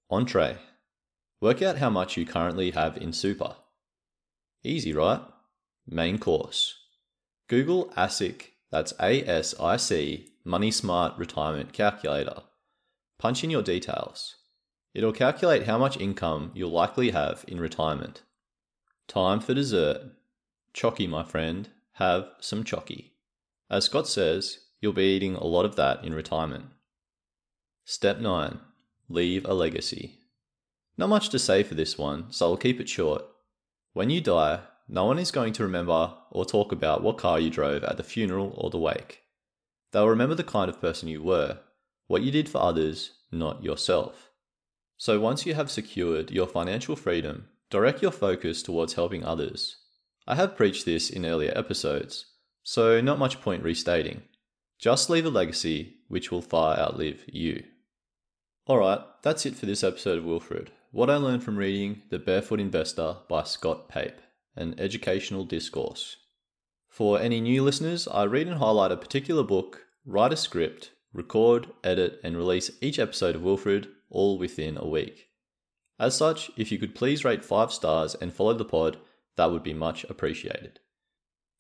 Entree 0.10 0.58
Work 1.42 1.62
out 1.62 1.78
how 1.78 1.90
much 1.90 2.18
you 2.18 2.26
currently 2.26 2.72
have 2.72 2.98
in 2.98 3.14
super. 3.14 3.56
Easy, 4.64 4.94
right? 4.94 5.22
Main 5.88 6.18
course. 6.18 6.74
Google 7.48 7.92
ASIC, 7.96 8.52
that's 8.72 8.94
A 9.00 9.24
S 9.24 9.54
I 9.60 9.78
C, 9.78 10.30
Money 10.44 10.72
Smart 10.72 11.18
Retirement 11.18 11.74
Calculator. 11.74 12.42
Punch 13.20 13.44
in 13.44 13.50
your 13.50 13.62
details. 13.62 14.36
It'll 14.94 15.12
calculate 15.12 15.68
how 15.68 15.78
much 15.78 16.00
income 16.00 16.52
you'll 16.56 16.72
likely 16.72 17.12
have 17.12 17.46
in 17.48 17.60
retirement. 17.60 18.24
Time 19.08 19.40
for 19.40 19.54
dessert. 19.54 20.02
Chocky, 20.74 21.08
my 21.08 21.24
friend. 21.24 21.70
Have 21.94 22.30
some 22.40 22.64
chocky. 22.64 23.12
As 23.70 23.86
Scott 23.86 24.08
says, 24.08 24.60
you'll 24.86 24.94
be 24.94 25.16
eating 25.16 25.36
a 25.36 25.44
lot 25.44 25.66
of 25.66 25.76
that 25.78 26.06
in 26.06 26.14
retirement. 26.14 26.66
Step 27.86 28.20
9. 28.20 28.60
Leave 29.10 29.44
a 29.44 29.54
legacy. 29.56 30.20
Not 30.96 31.10
much 31.10 31.30
to 31.30 31.40
say 31.40 31.64
for 31.64 31.74
this 31.74 31.98
one, 31.98 32.28
so 32.30 32.46
I'll 32.46 32.56
keep 32.56 32.80
it 32.80 32.88
short. 32.88 33.24
When 33.94 34.12
you 34.12 34.22
die, 34.22 34.60
no 34.88 35.06
one 35.06 35.18
is 35.18 35.32
going 35.32 35.54
to 35.54 35.64
remember 35.64 36.14
or 36.30 36.46
talk 36.46 36.72
about 36.72 37.02
what 37.02 37.18
car 37.18 37.40
you 37.40 37.50
drove 37.50 37.84
at 37.84 37.98
the 37.98 38.04
funeral 38.04 38.54
or 38.60 38.70
the 38.70 38.78
wake. 38.78 39.24
They'll 39.92 40.08
remember 40.08 40.36
the 40.36 40.44
kind 40.44 40.70
of 40.70 40.80
person 40.80 41.10
you 41.10 41.24
were, 41.24 41.58
what 42.06 42.22
you 42.22 42.30
did 42.30 42.48
for 42.48 42.62
others, 42.62 43.14
not 43.32 43.64
yourself. 43.64 44.30
So 44.98 45.20
once 45.20 45.48
you 45.48 45.56
have 45.56 45.72
secured 45.72 46.30
your 46.30 46.46
financial 46.46 46.96
freedom, 46.96 47.48
direct 47.72 48.04
your 48.04 48.12
focus 48.12 48.62
towards 48.62 48.94
helping 48.94 49.26
others. 49.26 49.78
I 50.28 50.36
have 50.36 50.56
preached 50.56 50.86
this 50.86 51.10
in 51.10 51.26
earlier 51.26 51.54
episodes, 51.56 52.28
so 52.62 53.02
not 53.02 53.18
much 53.18 53.42
point 53.42 53.64
restating. 53.64 54.22
Just 54.80 55.10
leave 55.10 55.26
a 55.26 55.30
legacy 55.30 55.96
which 56.08 56.32
will 56.32 56.42
far 56.42 56.78
outlive 56.78 57.24
you. 57.28 57.64
Alright, 58.68 59.00
that's 59.22 59.46
it 59.46 59.56
for 59.56 59.66
this 59.66 59.84
episode 59.84 60.18
of 60.18 60.26
Wilfred. 60.26 60.72
What 60.92 61.10
I 61.10 61.18
learned 61.18 61.44
from 61.44 61.58
reading 61.58 62.02
The 62.10 62.20
Barefoot 62.20 62.60
Investor 62.60 63.18
by 63.30 63.44
Scott 63.44 63.90
Pape, 63.90 64.20
an 64.56 64.76
educational 64.78 65.44
discourse. 65.44 66.18
For 66.90 67.20
any 67.20 67.42
new 67.42 67.64
listeners, 67.64 68.08
I 68.08 68.24
read 68.24 68.48
and 68.48 68.58
highlight 68.58 68.92
a 68.92 68.98
particular 68.98 69.44
book, 69.44 69.82
write 70.06 70.34
a 70.34 70.38
script, 70.38 70.92
record, 71.14 71.68
edit, 71.84 72.20
and 72.24 72.38
release 72.38 72.72
each 72.82 73.00
episode 73.00 73.36
of 73.36 73.44
Wilfred 73.44 73.88
all 74.10 74.38
within 74.38 74.78
a 74.78 74.88
week. 74.88 75.28
As 76.00 76.16
such, 76.16 76.52
if 76.58 76.72
you 76.72 76.78
could 76.78 76.96
please 76.96 77.24
rate 77.24 77.46
5 77.46 77.72
stars 77.72 78.16
and 78.16 78.34
follow 78.34 78.54
the 78.54 78.66
pod, 78.66 78.98
that 79.38 79.52
would 79.52 79.64
be 79.64 79.74
much 79.74 80.06
appreciated. 80.06 80.80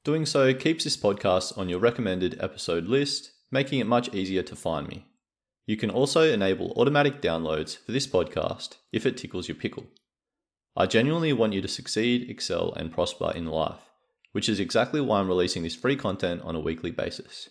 Doing 0.05 0.27
so 0.27 0.53
keeps 0.53 0.83
this 0.83 0.95
podcast 0.95 1.57
on 1.57 1.67
your 1.67 1.79
recommended 1.79 2.37
episode 2.39 2.85
list, 2.85 3.31
making 3.49 3.79
it 3.79 3.87
much 3.87 4.13
easier 4.13 4.43
to 4.43 4.55
find 4.55 4.87
me. 4.87 5.07
You 5.65 5.77
can 5.77 5.89
also 5.89 6.31
enable 6.31 6.73
automatic 6.73 7.23
downloads 7.23 7.75
for 7.83 7.91
this 7.91 8.05
podcast 8.05 8.75
if 8.91 9.07
it 9.07 9.17
tickles 9.17 9.47
your 9.47 9.55
pickle. 9.55 9.87
I 10.77 10.85
genuinely 10.85 11.33
want 11.33 11.53
you 11.53 11.61
to 11.63 11.67
succeed, 11.67 12.29
excel, 12.29 12.71
and 12.73 12.93
prosper 12.93 13.31
in 13.33 13.47
life, 13.47 13.89
which 14.31 14.47
is 14.47 14.59
exactly 14.59 15.01
why 15.01 15.21
I'm 15.21 15.27
releasing 15.27 15.63
this 15.63 15.75
free 15.75 15.95
content 15.95 16.43
on 16.43 16.55
a 16.55 16.59
weekly 16.59 16.91
basis. 16.91 17.49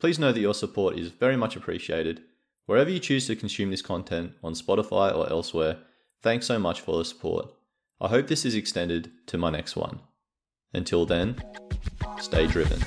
Please 0.00 0.18
know 0.18 0.32
that 0.32 0.40
your 0.40 0.54
support 0.54 0.98
is 0.98 1.08
very 1.08 1.36
much 1.36 1.54
appreciated. 1.54 2.22
Wherever 2.64 2.88
you 2.88 2.98
choose 2.98 3.26
to 3.26 3.36
consume 3.36 3.70
this 3.70 3.82
content, 3.82 4.32
on 4.42 4.54
Spotify 4.54 5.14
or 5.14 5.28
elsewhere, 5.28 5.80
thanks 6.22 6.46
so 6.46 6.58
much 6.58 6.80
for 6.80 6.96
the 6.96 7.04
support. 7.04 7.52
I 8.00 8.08
hope 8.08 8.28
this 8.28 8.46
is 8.46 8.54
extended 8.54 9.10
to 9.26 9.36
my 9.36 9.50
next 9.50 9.76
one. 9.76 10.00
Until 10.74 11.04
then, 11.04 11.36
stay 12.18 12.46
driven. 12.46 12.80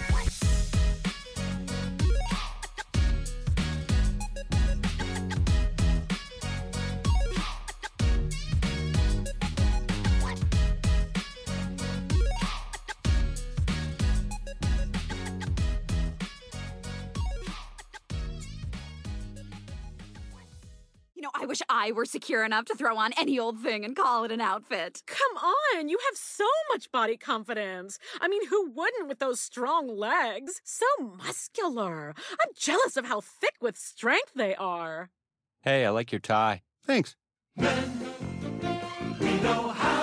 I 21.86 21.90
I 21.90 21.92
wish 21.92 21.94
I 21.94 22.00
were 22.00 22.06
secure 22.06 22.44
enough 22.44 22.66
to 22.66 22.76
throw 22.76 22.98
on 22.98 23.14
any 23.16 23.38
old 23.38 23.60
thing 23.60 23.86
and 23.86 23.96
call 23.96 24.24
it 24.24 24.32
an 24.32 24.42
outfit. 24.42 25.04
Come 25.06 25.38
on, 25.76 25.88
you 25.88 26.00
have 26.10 26.18
so 26.18 26.48
much 26.72 26.92
body 26.92 27.16
confidence. 27.16 28.00
I 28.20 28.28
mean, 28.28 28.48
who 28.48 28.72
wouldn't 28.72 29.08
with 29.08 29.20
those 29.20 29.40
strong 29.40 29.88
legs? 29.88 30.62
So 30.64 30.86
muscular. 31.00 32.16
I'm 32.42 32.50
jealous 32.58 32.98
of 32.98 33.06
how 33.06 33.22
thick 33.22 33.58
with 33.62 33.78
strength 33.78 34.32
they 34.36 34.56
are. 34.56 35.12
Hey, 35.62 35.86
I 35.86 35.92
like 35.92 36.12
your 36.12 36.20
tie. 36.20 36.64
Thanks. 36.88 37.16
We 37.56 37.66
know 39.44 39.70
how 39.70 39.95